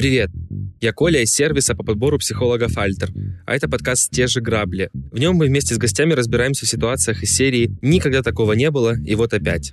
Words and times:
Привет! 0.00 0.30
Я 0.80 0.94
Коля 0.94 1.20
из 1.20 1.30
сервиса 1.30 1.74
по 1.74 1.84
подбору 1.84 2.16
психолога 2.16 2.68
«Фальтер», 2.68 3.10
а 3.44 3.54
это 3.54 3.68
подкаст 3.68 4.10
«Те 4.10 4.28
же 4.28 4.40
грабли». 4.40 4.88
В 4.94 5.18
нем 5.18 5.36
мы 5.36 5.44
вместе 5.44 5.74
с 5.74 5.76
гостями 5.76 6.14
разбираемся 6.14 6.64
в 6.64 6.70
ситуациях 6.70 7.22
из 7.22 7.36
серии 7.36 7.76
«Никогда 7.82 8.22
такого 8.22 8.54
не 8.54 8.70
было, 8.70 8.96
и 8.96 9.14
вот 9.14 9.34
опять». 9.34 9.72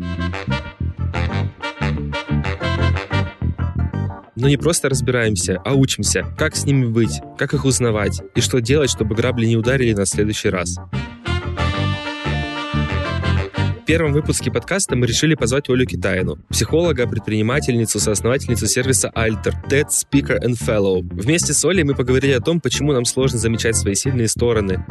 Но 4.36 4.50
не 4.50 4.58
просто 4.58 4.90
разбираемся, 4.90 5.62
а 5.64 5.76
учимся, 5.76 6.26
как 6.38 6.58
с 6.58 6.66
ними 6.66 6.88
быть, 6.88 7.22
как 7.38 7.54
их 7.54 7.64
узнавать 7.64 8.22
и 8.36 8.42
что 8.42 8.60
делать, 8.60 8.90
чтобы 8.90 9.16
грабли 9.16 9.46
не 9.46 9.56
ударили 9.56 9.94
нас 9.94 10.10
в 10.10 10.16
следующий 10.16 10.50
раз 10.50 10.78
первом 13.88 14.12
выпуске 14.12 14.52
подкаста 14.52 14.98
мы 14.98 15.08
решили 15.08 15.34
позвать 15.34 15.70
Олю 15.70 15.86
Китаину, 15.86 16.38
психолога, 16.50 17.08
предпринимательницу, 17.08 18.02
соосновательницу 18.02 18.68
сервиса 18.68 19.10
Alter, 19.16 19.54
TED 19.70 19.88
Speaker 19.88 20.38
and 20.44 20.58
Fellow. 20.62 21.00
Вместе 21.02 21.54
с 21.54 21.64
Олей 21.64 21.86
мы 21.86 21.96
поговорили 21.96 22.34
о 22.34 22.42
том, 22.42 22.60
почему 22.60 22.92
нам 22.92 23.06
сложно 23.06 23.40
замечать 23.40 23.78
свои 23.78 23.96
сильные 23.96 24.28
стороны, 24.28 24.86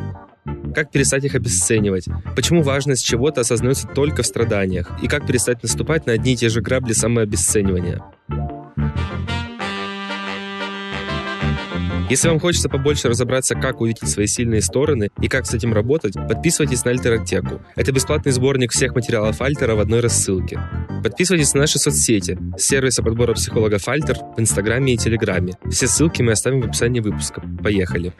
как 0.74 0.90
перестать 0.90 1.24
их 1.24 1.34
обесценивать, 1.34 2.06
почему 2.34 2.62
важность 2.62 3.04
чего-то 3.04 3.42
осознается 3.42 3.86
только 3.86 4.22
в 4.22 4.26
страданиях, 4.26 4.90
и 5.02 5.08
как 5.08 5.26
перестать 5.26 5.62
наступать 5.62 6.06
на 6.06 6.14
одни 6.14 6.32
и 6.32 6.36
те 6.36 6.48
же 6.48 6.62
грабли 6.62 6.94
самообесценивания. 6.94 8.02
Если 12.08 12.28
вам 12.28 12.38
хочется 12.38 12.68
побольше 12.68 13.08
разобраться, 13.08 13.56
как 13.56 13.80
увидеть 13.80 14.08
свои 14.08 14.28
сильные 14.28 14.62
стороны 14.62 15.10
и 15.20 15.26
как 15.26 15.44
с 15.44 15.54
этим 15.54 15.72
работать, 15.72 16.14
подписывайтесь 16.14 16.84
на 16.84 16.92
Альтеротеку. 16.92 17.60
Это 17.74 17.90
бесплатный 17.90 18.30
сборник 18.30 18.70
всех 18.70 18.94
материалов 18.94 19.40
Альтера 19.40 19.74
в 19.74 19.80
одной 19.80 20.00
рассылке. 20.00 20.60
Подписывайтесь 21.02 21.54
на 21.54 21.62
наши 21.62 21.80
соцсети, 21.80 22.38
сервиса 22.58 23.02
подбора 23.02 23.34
психолога 23.34 23.78
Фальтер 23.78 24.18
в 24.36 24.40
Инстаграме 24.40 24.94
и 24.94 24.96
Телеграме. 24.96 25.54
Все 25.68 25.88
ссылки 25.88 26.22
мы 26.22 26.32
оставим 26.32 26.60
в 26.60 26.66
описании 26.66 27.00
выпуска. 27.00 27.42
Поехали! 27.62 28.12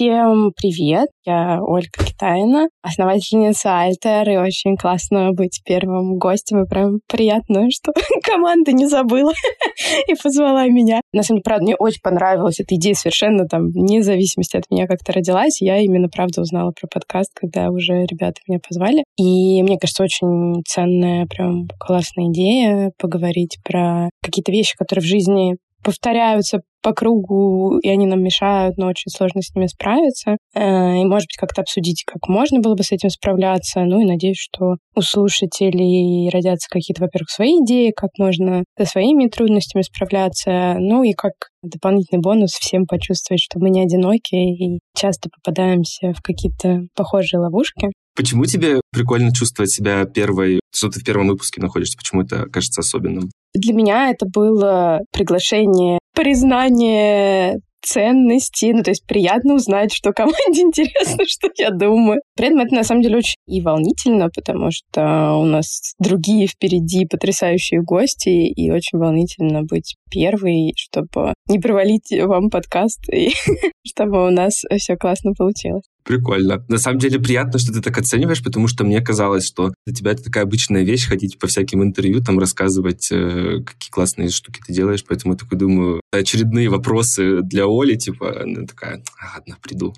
Всем 0.00 0.52
привет! 0.56 1.08
Я 1.26 1.58
Ольга 1.60 2.02
Китайна, 2.02 2.70
основательница 2.80 3.80
Альтер, 3.80 4.30
и 4.30 4.36
очень 4.38 4.78
классно 4.78 5.32
быть 5.32 5.60
первым 5.62 6.16
гостем, 6.16 6.62
и 6.62 6.66
прям 6.66 7.00
приятно, 7.06 7.66
что 7.70 7.92
команда 8.24 8.72
не 8.72 8.86
забыла 8.86 9.34
и 10.08 10.14
позвала 10.14 10.66
меня. 10.68 11.02
На 11.12 11.22
самом 11.22 11.40
деле, 11.40 11.42
правда, 11.44 11.64
мне 11.64 11.76
очень 11.76 12.00
понравилась 12.02 12.60
эта 12.60 12.76
идея 12.76 12.94
совершенно 12.94 13.44
там, 13.46 13.68
вне 13.68 14.02
зависимости 14.02 14.56
от 14.56 14.70
меня 14.70 14.86
как-то 14.86 15.12
родилась. 15.12 15.60
Я 15.60 15.76
именно, 15.76 16.08
правда, 16.08 16.40
узнала 16.40 16.72
про 16.72 16.88
подкаст, 16.88 17.32
когда 17.34 17.68
уже 17.68 18.06
ребята 18.06 18.40
меня 18.48 18.58
позвали. 18.66 19.04
И 19.18 19.62
мне 19.62 19.78
кажется, 19.78 20.02
очень 20.02 20.62
ценная, 20.66 21.26
прям 21.26 21.68
классная 21.78 22.30
идея 22.30 22.92
поговорить 22.96 23.58
про 23.62 24.08
какие-то 24.22 24.50
вещи, 24.50 24.78
которые 24.78 25.02
в 25.02 25.06
жизни 25.06 25.58
повторяются 25.82 26.60
по 26.82 26.92
кругу, 26.92 27.78
и 27.78 27.88
они 27.88 28.06
нам 28.06 28.22
мешают, 28.22 28.76
но 28.78 28.86
очень 28.86 29.10
сложно 29.10 29.42
с 29.42 29.54
ними 29.54 29.66
справиться. 29.66 30.36
Э, 30.54 30.96
и, 30.96 31.04
может 31.04 31.26
быть, 31.26 31.36
как-то 31.38 31.62
обсудить, 31.62 32.04
как 32.06 32.28
можно 32.28 32.60
было 32.60 32.74
бы 32.74 32.82
с 32.82 32.92
этим 32.92 33.10
справляться. 33.10 33.80
Ну 33.82 34.00
и 34.00 34.06
надеюсь, 34.06 34.38
что 34.38 34.76
у 34.94 35.00
слушателей 35.02 36.30
родятся 36.30 36.68
какие-то, 36.70 37.02
во-первых, 37.02 37.30
свои 37.30 37.58
идеи, 37.62 37.92
как 37.94 38.10
можно 38.18 38.64
со 38.78 38.86
своими 38.86 39.28
трудностями 39.28 39.82
справляться, 39.82 40.76
ну 40.78 41.02
и 41.02 41.12
как 41.12 41.32
дополнительный 41.62 42.22
бонус 42.22 42.52
всем 42.52 42.86
почувствовать, 42.86 43.42
что 43.42 43.58
мы 43.58 43.70
не 43.70 43.82
одиноки 43.82 44.34
и 44.34 44.80
часто 44.96 45.28
попадаемся 45.28 46.12
в 46.14 46.22
какие-то 46.22 46.80
похожие 46.94 47.40
ловушки. 47.40 47.88
Почему 48.16 48.44
тебе 48.46 48.80
прикольно 48.92 49.32
чувствовать 49.32 49.70
себя 49.70 50.04
первой, 50.04 50.60
что 50.74 50.88
ты 50.88 51.00
в 51.00 51.04
первом 51.04 51.28
выпуске 51.28 51.60
находишься? 51.60 51.96
Почему 51.96 52.22
это 52.22 52.46
кажется 52.46 52.80
особенным? 52.80 53.30
Для 53.54 53.72
меня 53.72 54.10
это 54.10 54.26
было 54.26 55.00
приглашение, 55.12 55.98
признание 56.14 57.60
ценности. 57.82 58.72
Ну, 58.72 58.82
то 58.82 58.90
есть 58.90 59.06
приятно 59.06 59.54
узнать, 59.54 59.92
что 59.92 60.12
команде 60.12 60.36
интересно, 60.62 61.24
что 61.26 61.48
я 61.56 61.70
думаю. 61.70 62.20
При 62.36 62.46
этом 62.46 62.60
это 62.60 62.74
на 62.74 62.84
самом 62.84 63.02
деле 63.02 63.18
очень 63.18 63.36
и 63.46 63.60
волнительно, 63.60 64.28
потому 64.28 64.70
что 64.70 65.34
у 65.36 65.44
нас 65.44 65.94
другие 65.98 66.46
впереди 66.46 67.06
потрясающие 67.06 67.82
гости, 67.82 68.28
и 68.28 68.70
очень 68.70 68.98
волнительно 68.98 69.62
быть 69.62 69.96
первой, 70.10 70.72
чтобы 70.76 71.34
не 71.48 71.58
провалить 71.58 72.12
вам 72.12 72.50
подкаст, 72.50 73.08
и 73.12 73.30
чтобы 73.86 74.26
у 74.26 74.30
нас 74.30 74.62
все 74.78 74.96
классно 74.96 75.32
получилось. 75.32 75.84
Прикольно. 76.04 76.64
На 76.68 76.78
самом 76.78 76.98
деле 76.98 77.18
приятно, 77.18 77.58
что 77.58 77.72
ты 77.72 77.80
так 77.82 77.98
оцениваешь, 77.98 78.42
потому 78.42 78.68
что 78.68 78.84
мне 78.84 79.00
казалось, 79.00 79.46
что 79.46 79.74
для 79.86 79.94
тебя 79.94 80.12
это 80.12 80.22
такая 80.24 80.44
обычная 80.44 80.82
вещь, 80.82 81.06
ходить 81.06 81.38
по 81.38 81.46
всяким 81.46 81.82
интервью, 81.82 82.22
там 82.22 82.38
рассказывать, 82.38 83.08
э, 83.12 83.58
какие 83.64 83.90
классные 83.90 84.30
штуки 84.30 84.60
ты 84.66 84.72
делаешь. 84.72 85.04
Поэтому 85.06 85.34
я 85.34 85.38
такой 85.38 85.58
думаю, 85.58 86.00
очередные 86.10 86.68
вопросы 86.68 87.42
для 87.42 87.66
Оли, 87.66 87.96
типа, 87.96 88.42
она 88.42 88.66
такая, 88.66 89.02
ладно, 89.34 89.56
приду. 89.62 89.94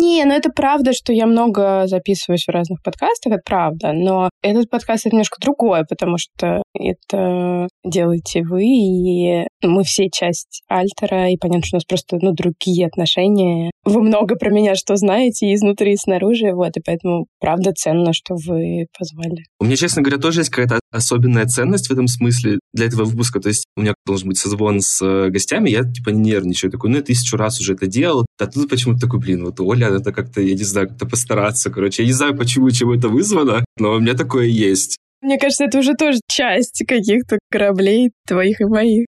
Не, 0.00 0.24
ну 0.24 0.32
это 0.32 0.48
правда, 0.48 0.94
что 0.94 1.12
я 1.12 1.26
много 1.26 1.86
записываюсь 1.86 2.46
в 2.46 2.50
разных 2.50 2.82
подкастах, 2.82 3.34
это 3.34 3.42
правда, 3.44 3.92
но 3.92 4.30
этот 4.42 4.70
подкаст 4.70 5.04
это 5.04 5.14
немножко 5.14 5.36
другое, 5.38 5.84
потому 5.86 6.16
что 6.16 6.62
это 6.74 7.68
делаете 7.84 8.42
вы, 8.42 8.64
и 8.64 9.46
мы 9.62 9.84
все 9.84 10.08
часть 10.10 10.62
Альтера, 10.68 11.30
и 11.30 11.36
понятно, 11.36 11.66
что 11.66 11.76
у 11.76 11.78
нас 11.78 11.84
просто 11.84 12.18
ну, 12.22 12.32
другие 12.32 12.86
отношения. 12.86 13.70
Вы 13.84 14.02
много 14.02 14.36
про 14.36 14.50
меня 14.50 14.74
что 14.74 14.96
знаете 14.96 15.52
изнутри, 15.52 15.92
и 15.92 15.96
снаружи, 15.96 16.54
вот, 16.54 16.76
и 16.76 16.80
поэтому 16.84 17.26
правда 17.38 17.72
ценно, 17.72 18.14
что 18.14 18.36
вы 18.36 18.86
позвали. 18.98 19.44
У 19.58 19.64
меня, 19.64 19.76
честно 19.76 20.00
говоря, 20.00 20.18
тоже 20.18 20.40
есть 20.40 20.50
какая-то 20.50 20.80
особенная 20.90 21.44
ценность 21.44 21.88
в 21.88 21.92
этом 21.92 22.06
смысле 22.06 22.58
для 22.72 22.86
этого 22.86 23.04
выпуска. 23.04 23.40
То 23.40 23.48
есть 23.48 23.66
у 23.76 23.82
меня 23.82 23.94
должен 24.06 24.28
быть 24.28 24.38
созвон 24.38 24.80
с 24.80 25.04
э, 25.04 25.28
гостями, 25.28 25.68
я 25.68 25.82
типа 25.82 26.10
нервничаю, 26.10 26.70
такой, 26.70 26.90
ну 26.90 26.96
я 26.96 27.02
тысячу 27.02 27.36
раз 27.36 27.60
уже 27.60 27.74
это 27.74 27.86
делал, 27.86 28.24
а 28.38 28.46
тут 28.46 28.70
почему-то 28.70 29.00
такой, 29.00 29.20
блин, 29.20 29.44
вот 29.44 29.60
Оля 29.60 29.89
надо 29.92 30.12
как-то, 30.12 30.40
я 30.40 30.54
не 30.54 30.64
знаю, 30.64 30.88
как-то 30.88 31.06
постараться, 31.06 31.70
короче. 31.70 32.02
Я 32.02 32.08
не 32.08 32.12
знаю, 32.12 32.36
почему, 32.36 32.70
чего 32.70 32.94
это 32.94 33.08
вызвано, 33.08 33.64
но 33.78 33.92
у 33.92 34.00
меня 34.00 34.14
такое 34.14 34.46
есть. 34.46 34.96
Мне 35.22 35.38
кажется, 35.38 35.64
это 35.64 35.78
уже 35.78 35.94
тоже 35.94 36.18
часть 36.28 36.82
каких-то 36.86 37.38
кораблей 37.50 38.10
твоих 38.26 38.60
и 38.60 38.64
моих. 38.64 39.06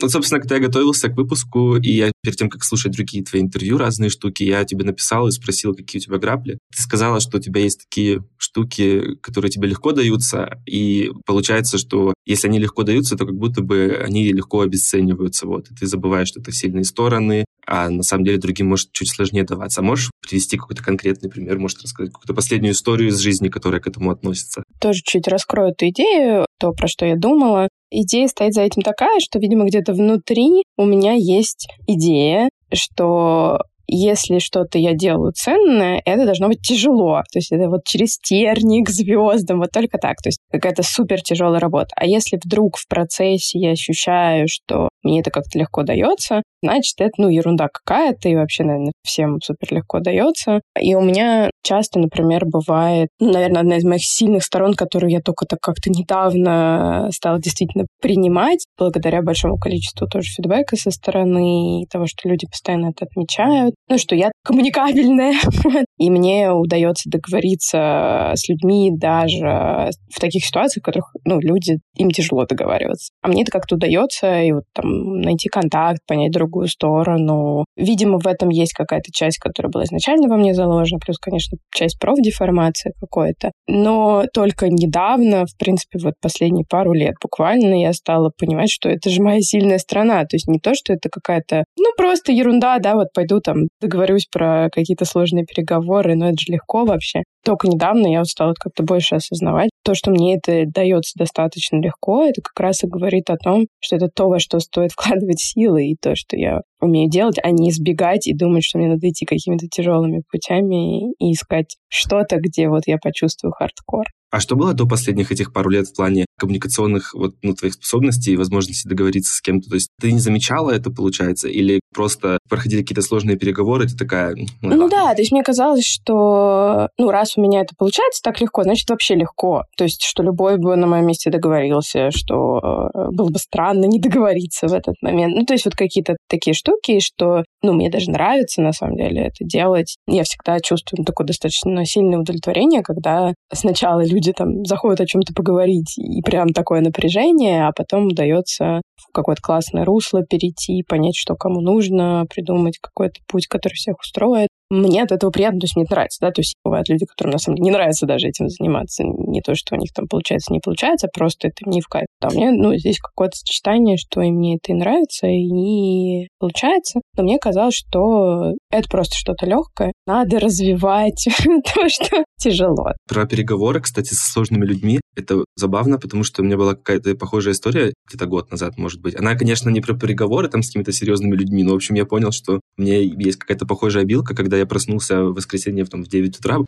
Вот, 0.00 0.10
собственно, 0.10 0.40
когда 0.40 0.56
я 0.56 0.60
готовился 0.60 1.08
к 1.08 1.16
выпуску, 1.16 1.76
и 1.76 1.90
я 1.90 2.12
перед 2.22 2.36
тем, 2.36 2.50
как 2.50 2.64
слушать 2.64 2.92
другие 2.92 3.24
твои 3.24 3.40
интервью, 3.40 3.78
разные 3.78 4.10
штуки, 4.10 4.42
я 4.42 4.64
тебе 4.64 4.84
написал 4.84 5.28
и 5.28 5.32
спросил, 5.32 5.74
какие 5.74 6.00
у 6.00 6.04
тебя 6.04 6.18
грабли. 6.18 6.58
Ты 6.74 6.82
сказала, 6.82 7.20
что 7.20 7.38
у 7.38 7.40
тебя 7.40 7.60
есть 7.60 7.84
такие 7.88 8.24
штуки, 8.36 9.16
которые 9.22 9.50
тебе 9.50 9.68
легко 9.68 9.92
даются, 9.92 10.60
и 10.66 11.10
получается, 11.26 11.78
что 11.78 12.12
если 12.26 12.48
они 12.48 12.58
легко 12.58 12.82
даются, 12.82 13.16
то 13.16 13.26
как 13.26 13.36
будто 13.36 13.62
бы 13.62 14.00
они 14.04 14.32
легко 14.32 14.60
обесцениваются. 14.60 15.46
Вот, 15.46 15.70
и 15.70 15.74
ты 15.74 15.86
забываешь, 15.86 16.28
что 16.28 16.40
это 16.40 16.52
сильные 16.52 16.84
стороны, 16.84 17.44
а 17.66 17.88
на 17.88 18.02
самом 18.02 18.24
деле 18.24 18.38
другим 18.38 18.68
может 18.68 18.92
чуть 18.92 19.10
сложнее 19.10 19.44
даваться. 19.44 19.82
Можешь 19.82 20.10
привести 20.20 20.56
какой-то 20.56 20.82
конкретный 20.82 21.30
пример, 21.30 21.58
может 21.58 21.82
рассказать 21.82 22.12
какую-то 22.12 22.34
последнюю 22.34 22.72
историю 22.72 23.08
из 23.08 23.18
жизни, 23.18 23.48
которая 23.48 23.80
к 23.80 23.86
этому 23.86 24.10
относится? 24.10 24.62
Тоже 24.80 25.00
чуть 25.04 25.28
раскрою 25.28 25.70
эту 25.70 25.88
идею, 25.88 26.46
то, 26.58 26.72
про 26.72 26.88
что 26.88 27.06
я 27.06 27.16
думала 27.16 27.68
идея 27.94 28.28
стоит 28.28 28.54
за 28.54 28.62
этим 28.62 28.82
такая, 28.82 29.20
что, 29.20 29.38
видимо, 29.38 29.64
где-то 29.66 29.92
внутри 29.92 30.64
у 30.76 30.84
меня 30.84 31.14
есть 31.14 31.68
идея, 31.86 32.48
что 32.72 33.60
если 33.86 34.38
что-то 34.38 34.78
я 34.78 34.94
делаю 34.94 35.32
ценное, 35.32 36.00
это 36.04 36.24
должно 36.24 36.48
быть 36.48 36.60
тяжело. 36.62 37.22
То 37.32 37.38
есть 37.38 37.52
это 37.52 37.68
вот 37.68 37.84
через 37.84 38.18
терник 38.18 38.86
к 38.86 38.90
звездам, 38.90 39.60
вот 39.60 39.70
только 39.72 39.98
так. 39.98 40.16
То 40.22 40.28
есть 40.28 40.38
какая-то 40.50 40.82
супер 40.82 41.20
тяжелая 41.20 41.60
работа. 41.60 41.88
А 41.96 42.06
если 42.06 42.38
вдруг 42.42 42.76
в 42.76 42.88
процессе 42.88 43.58
я 43.58 43.70
ощущаю, 43.70 44.46
что 44.48 44.88
мне 45.02 45.20
это 45.20 45.30
как-то 45.30 45.58
легко 45.58 45.82
дается, 45.82 46.42
значит, 46.62 46.94
это, 46.98 47.12
ну, 47.18 47.28
ерунда 47.28 47.68
какая-то, 47.68 48.28
и 48.28 48.34
вообще, 48.34 48.64
наверное, 48.64 48.92
всем 49.04 49.38
супер 49.42 49.74
легко 49.74 50.00
дается. 50.00 50.60
И 50.80 50.94
у 50.94 51.02
меня 51.02 51.50
часто, 51.62 51.98
например, 51.98 52.44
бывает, 52.46 53.08
ну, 53.20 53.32
наверное, 53.32 53.60
одна 53.60 53.76
из 53.76 53.84
моих 53.84 54.02
сильных 54.02 54.42
сторон, 54.42 54.74
которую 54.74 55.10
я 55.10 55.20
только 55.20 55.46
так 55.46 55.60
как-то 55.60 55.90
недавно 55.90 57.08
стала 57.12 57.38
действительно 57.38 57.86
принимать, 58.00 58.64
благодаря 58.78 59.22
большому 59.22 59.58
количеству 59.58 60.06
тоже 60.08 60.30
фидбэка 60.30 60.76
со 60.76 60.90
стороны, 60.90 61.84
того, 61.90 62.06
что 62.06 62.28
люди 62.28 62.46
постоянно 62.46 62.90
это 62.90 63.04
отмечают, 63.04 63.73
ну, 63.88 63.98
что 63.98 64.14
я 64.14 64.30
коммуникабельная, 64.44 65.34
и 65.98 66.10
мне 66.10 66.52
удается 66.52 67.10
договориться 67.10 68.32
с 68.34 68.48
людьми 68.48 68.90
даже 68.92 69.90
в 70.12 70.20
таких 70.20 70.44
ситуациях, 70.44 70.82
в 70.82 70.86
которых, 70.86 71.12
ну, 71.24 71.40
люди, 71.40 71.78
им 71.96 72.10
тяжело 72.10 72.46
договариваться. 72.46 73.12
А 73.22 73.28
мне 73.28 73.42
это 73.42 73.52
как-то 73.52 73.76
удается, 73.76 74.42
и 74.42 74.52
вот 74.52 74.64
там 74.74 75.20
найти 75.20 75.48
контакт, 75.48 76.00
понять 76.06 76.32
другую 76.32 76.68
сторону. 76.68 77.64
Видимо, 77.76 78.18
в 78.18 78.26
этом 78.26 78.48
есть 78.48 78.72
какая-то 78.72 79.10
часть, 79.12 79.38
которая 79.38 79.70
была 79.70 79.84
изначально 79.84 80.28
во 80.28 80.36
мне 80.36 80.54
заложена, 80.54 80.98
плюс, 81.04 81.18
конечно, 81.18 81.58
часть 81.74 81.98
профдеформации 81.98 82.92
какой-то. 83.00 83.52
Но 83.66 84.24
только 84.32 84.68
недавно, 84.68 85.46
в 85.46 85.56
принципе, 85.58 85.98
вот 86.02 86.14
последние 86.20 86.64
пару 86.68 86.92
лет 86.92 87.14
буквально 87.22 87.80
я 87.80 87.92
стала 87.92 88.30
понимать, 88.36 88.70
что 88.70 88.88
это 88.88 89.10
же 89.10 89.22
моя 89.22 89.40
сильная 89.40 89.78
страна. 89.78 90.22
То 90.22 90.36
есть 90.36 90.48
не 90.48 90.58
то, 90.58 90.74
что 90.74 90.92
это 90.92 91.08
какая-то, 91.08 91.64
ну, 91.78 91.86
просто 91.96 92.32
ерунда, 92.32 92.78
да, 92.78 92.94
вот 92.94 93.08
пойду 93.14 93.40
там 93.40 93.63
договорюсь 93.80 94.26
про 94.26 94.68
какие-то 94.72 95.04
сложные 95.04 95.44
переговоры, 95.46 96.14
но 96.16 96.28
это 96.30 96.38
же 96.40 96.52
легко 96.52 96.84
вообще. 96.84 97.22
Только 97.44 97.68
недавно 97.68 98.06
я 98.06 98.18
вот 98.18 98.28
стала 98.28 98.54
как-то 98.54 98.82
больше 98.82 99.16
осознавать. 99.16 99.70
То, 99.84 99.94
что 99.94 100.10
мне 100.10 100.36
это 100.36 100.64
дается 100.66 101.12
достаточно 101.16 101.76
легко, 101.76 102.24
это 102.24 102.40
как 102.42 102.58
раз 102.58 102.82
и 102.84 102.88
говорит 102.88 103.30
о 103.30 103.36
том, 103.36 103.66
что 103.80 103.96
это 103.96 104.08
то, 104.08 104.28
во 104.28 104.38
что 104.38 104.58
стоит 104.60 104.92
вкладывать 104.96 105.40
силы, 105.40 105.86
и 105.86 105.96
то, 106.00 106.14
что 106.16 106.36
я 106.36 106.60
умею 106.80 107.10
делать, 107.10 107.38
а 107.42 107.50
не 107.50 107.70
избегать 107.70 108.26
и 108.26 108.34
думать, 108.34 108.64
что 108.64 108.78
мне 108.78 108.88
надо 108.88 109.08
идти 109.08 109.24
какими-то 109.24 109.66
тяжелыми 109.68 110.22
путями 110.30 111.12
и 111.14 111.32
искать 111.32 111.76
что-то, 111.88 112.36
где 112.36 112.68
вот 112.68 112.82
я 112.86 112.98
почувствую 112.98 113.52
хардкор. 113.52 114.06
А 114.34 114.40
что 114.40 114.56
было 114.56 114.74
до 114.74 114.84
последних 114.84 115.30
этих 115.30 115.52
пару 115.52 115.70
лет 115.70 115.86
в 115.86 115.94
плане 115.94 116.26
коммуникационных 116.40 117.14
вот, 117.14 117.36
ну, 117.42 117.54
твоих 117.54 117.74
способностей 117.74 118.32
и 118.32 118.36
возможности 118.36 118.88
договориться 118.88 119.32
с 119.32 119.40
кем-то? 119.40 119.68
То 119.68 119.76
есть 119.76 119.90
ты 120.00 120.10
не 120.10 120.18
замечала 120.18 120.72
это, 120.72 120.90
получается? 120.90 121.46
Или 121.46 121.78
просто 121.94 122.38
проходили 122.48 122.82
какие-то 122.82 123.02
сложные 123.02 123.36
переговоры, 123.36 123.86
ты 123.86 123.96
такая... 123.96 124.34
Ну, 124.60 124.74
ну 124.74 124.88
да, 124.88 125.14
то 125.14 125.22
есть 125.22 125.30
мне 125.30 125.44
казалось, 125.44 125.84
что 125.84 126.88
ну, 126.98 127.12
раз 127.12 127.33
у 127.36 127.40
меня 127.40 127.60
это 127.60 127.74
получается 127.76 128.20
так 128.22 128.40
легко, 128.40 128.62
значит, 128.62 128.88
вообще 128.90 129.14
легко. 129.14 129.64
То 129.76 129.84
есть, 129.84 130.02
что 130.02 130.22
любой 130.22 130.56
бы 130.58 130.76
на 130.76 130.86
моем 130.86 131.06
месте 131.06 131.30
договорился, 131.30 132.10
что 132.10 132.90
э, 132.94 133.08
было 133.12 133.30
бы 133.30 133.38
странно 133.38 133.86
не 133.86 134.00
договориться 134.00 134.68
в 134.68 134.72
этот 134.72 134.94
момент. 135.02 135.34
Ну, 135.36 135.44
то 135.44 135.54
есть 135.54 135.64
вот 135.64 135.74
какие-то 135.74 136.16
такие 136.28 136.54
штуки, 136.54 137.00
что, 137.00 137.44
ну, 137.62 137.72
мне 137.72 137.90
даже 137.90 138.10
нравится, 138.10 138.62
на 138.62 138.72
самом 138.72 138.96
деле, 138.96 139.22
это 139.22 139.44
делать. 139.44 139.96
Я 140.06 140.24
всегда 140.24 140.60
чувствую 140.60 141.00
ну, 141.00 141.04
такое 141.04 141.26
достаточно 141.26 141.84
сильное 141.84 142.18
удовлетворение, 142.18 142.82
когда 142.82 143.32
сначала 143.52 144.04
люди 144.04 144.32
там 144.32 144.64
заходят 144.64 145.00
о 145.00 145.06
чем-то 145.06 145.32
поговорить, 145.34 145.98
и 145.98 146.22
прям 146.22 146.48
такое 146.48 146.80
напряжение, 146.80 147.66
а 147.66 147.72
потом 147.72 148.06
удается 148.06 148.80
в 148.96 149.12
какое-то 149.12 149.42
классное 149.42 149.84
русло 149.84 150.22
перейти, 150.24 150.82
понять, 150.82 151.16
что 151.16 151.34
кому 151.34 151.60
нужно, 151.60 152.24
придумать 152.28 152.78
какой-то 152.80 153.20
путь, 153.26 153.46
который 153.46 153.74
всех 153.74 153.98
устроит. 154.00 154.48
Мне 154.70 155.02
от 155.02 155.12
этого 155.12 155.30
приятно, 155.30 155.60
то 155.60 155.64
есть 155.64 155.76
мне 155.76 155.84
это 155.84 155.94
нравится, 155.94 156.18
да, 156.20 156.30
то 156.30 156.40
есть 156.40 156.54
бывают 156.64 156.88
люди, 156.88 157.06
которым 157.06 157.32
на 157.32 157.38
самом 157.38 157.56
деле 157.56 157.66
не 157.66 157.70
нравится 157.70 158.06
даже 158.06 158.28
этим 158.28 158.48
заниматься, 158.48 159.04
не 159.04 159.40
то, 159.40 159.54
что 159.54 159.74
у 159.74 159.78
них 159.78 159.92
там 159.92 160.06
получается, 160.08 160.52
не 160.52 160.60
получается, 160.60 161.08
просто 161.12 161.48
это 161.48 161.68
не 161.68 161.80
в 161.80 161.86
кайф. 161.86 162.06
А 162.24 162.30
мне, 162.30 162.50
ну, 162.50 162.74
здесь 162.76 162.98
какое-то 162.98 163.36
сочетание, 163.36 163.98
что 163.98 164.22
и 164.22 164.30
мне 164.30 164.56
это 164.56 164.72
и 164.72 164.74
нравится, 164.74 165.26
и 165.26 166.28
получается, 166.38 167.00
но 167.16 167.22
мне 167.22 167.38
казалось, 167.38 167.74
что 167.74 168.54
это 168.70 168.88
просто 168.88 169.14
что-то 169.16 169.44
легкое, 169.44 169.92
надо 170.06 170.40
развивать 170.40 171.28
то, 171.74 171.88
что 171.88 172.24
тяжело. 172.38 172.92
Про 173.06 173.26
переговоры, 173.26 173.80
кстати, 173.80 174.14
со 174.14 174.32
сложными 174.32 174.64
людьми, 174.64 175.00
это 175.16 175.44
забавно, 175.56 175.98
потому 175.98 176.24
что 176.24 176.40
у 176.40 176.44
меня 176.44 176.56
была 176.56 176.74
какая-то 176.74 177.14
похожая 177.14 177.52
история 177.52 177.92
где-то 178.08 178.26
год 178.26 178.50
назад, 178.50 178.78
может 178.78 179.02
быть. 179.02 179.14
Она, 179.16 179.34
конечно, 179.34 179.68
не 179.68 179.82
про 179.82 179.94
переговоры 179.94 180.48
там 180.48 180.62
с 180.62 180.68
какими-то 180.68 180.92
серьезными 180.92 181.36
людьми, 181.36 181.62
но, 181.62 181.72
в 181.72 181.76
общем, 181.76 181.94
я 181.94 182.06
понял, 182.06 182.32
что 182.32 182.60
у 182.78 182.82
меня 182.82 182.98
есть 183.00 183.38
какая-то 183.38 183.66
похожая 183.66 184.04
обилка, 184.04 184.34
когда 184.34 184.56
я 184.56 184.64
проснулся 184.64 185.22
в 185.24 185.34
воскресенье 185.34 185.84
там, 185.84 186.02
в 186.02 186.08
9 186.08 186.38
утра. 186.38 186.58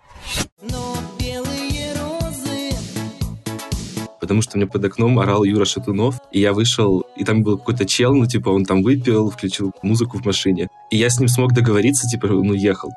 Потому 4.27 4.43
что 4.43 4.59
мне 4.59 4.67
под 4.67 4.85
окном 4.85 5.21
орал 5.21 5.45
Юра 5.45 5.65
Шатунов, 5.65 6.17
и 6.33 6.41
я 6.41 6.53
вышел, 6.53 7.07
и 7.17 7.23
там 7.23 7.45
был 7.45 7.59
какой-то 7.59 7.87
чел, 7.87 8.13
ну, 8.13 8.27
типа, 8.27 8.49
он 8.49 8.65
там 8.65 8.83
выпил, 8.83 9.31
включил 9.31 9.73
музыку 9.83 10.19
в 10.19 10.25
машине, 10.25 10.67
и 10.91 10.97
я 10.97 11.09
с 11.11 11.21
ним 11.21 11.29
смог 11.29 11.53
договориться, 11.53 12.09
типа, 12.09 12.27
ну, 12.27 12.53
ехал. 12.53 12.91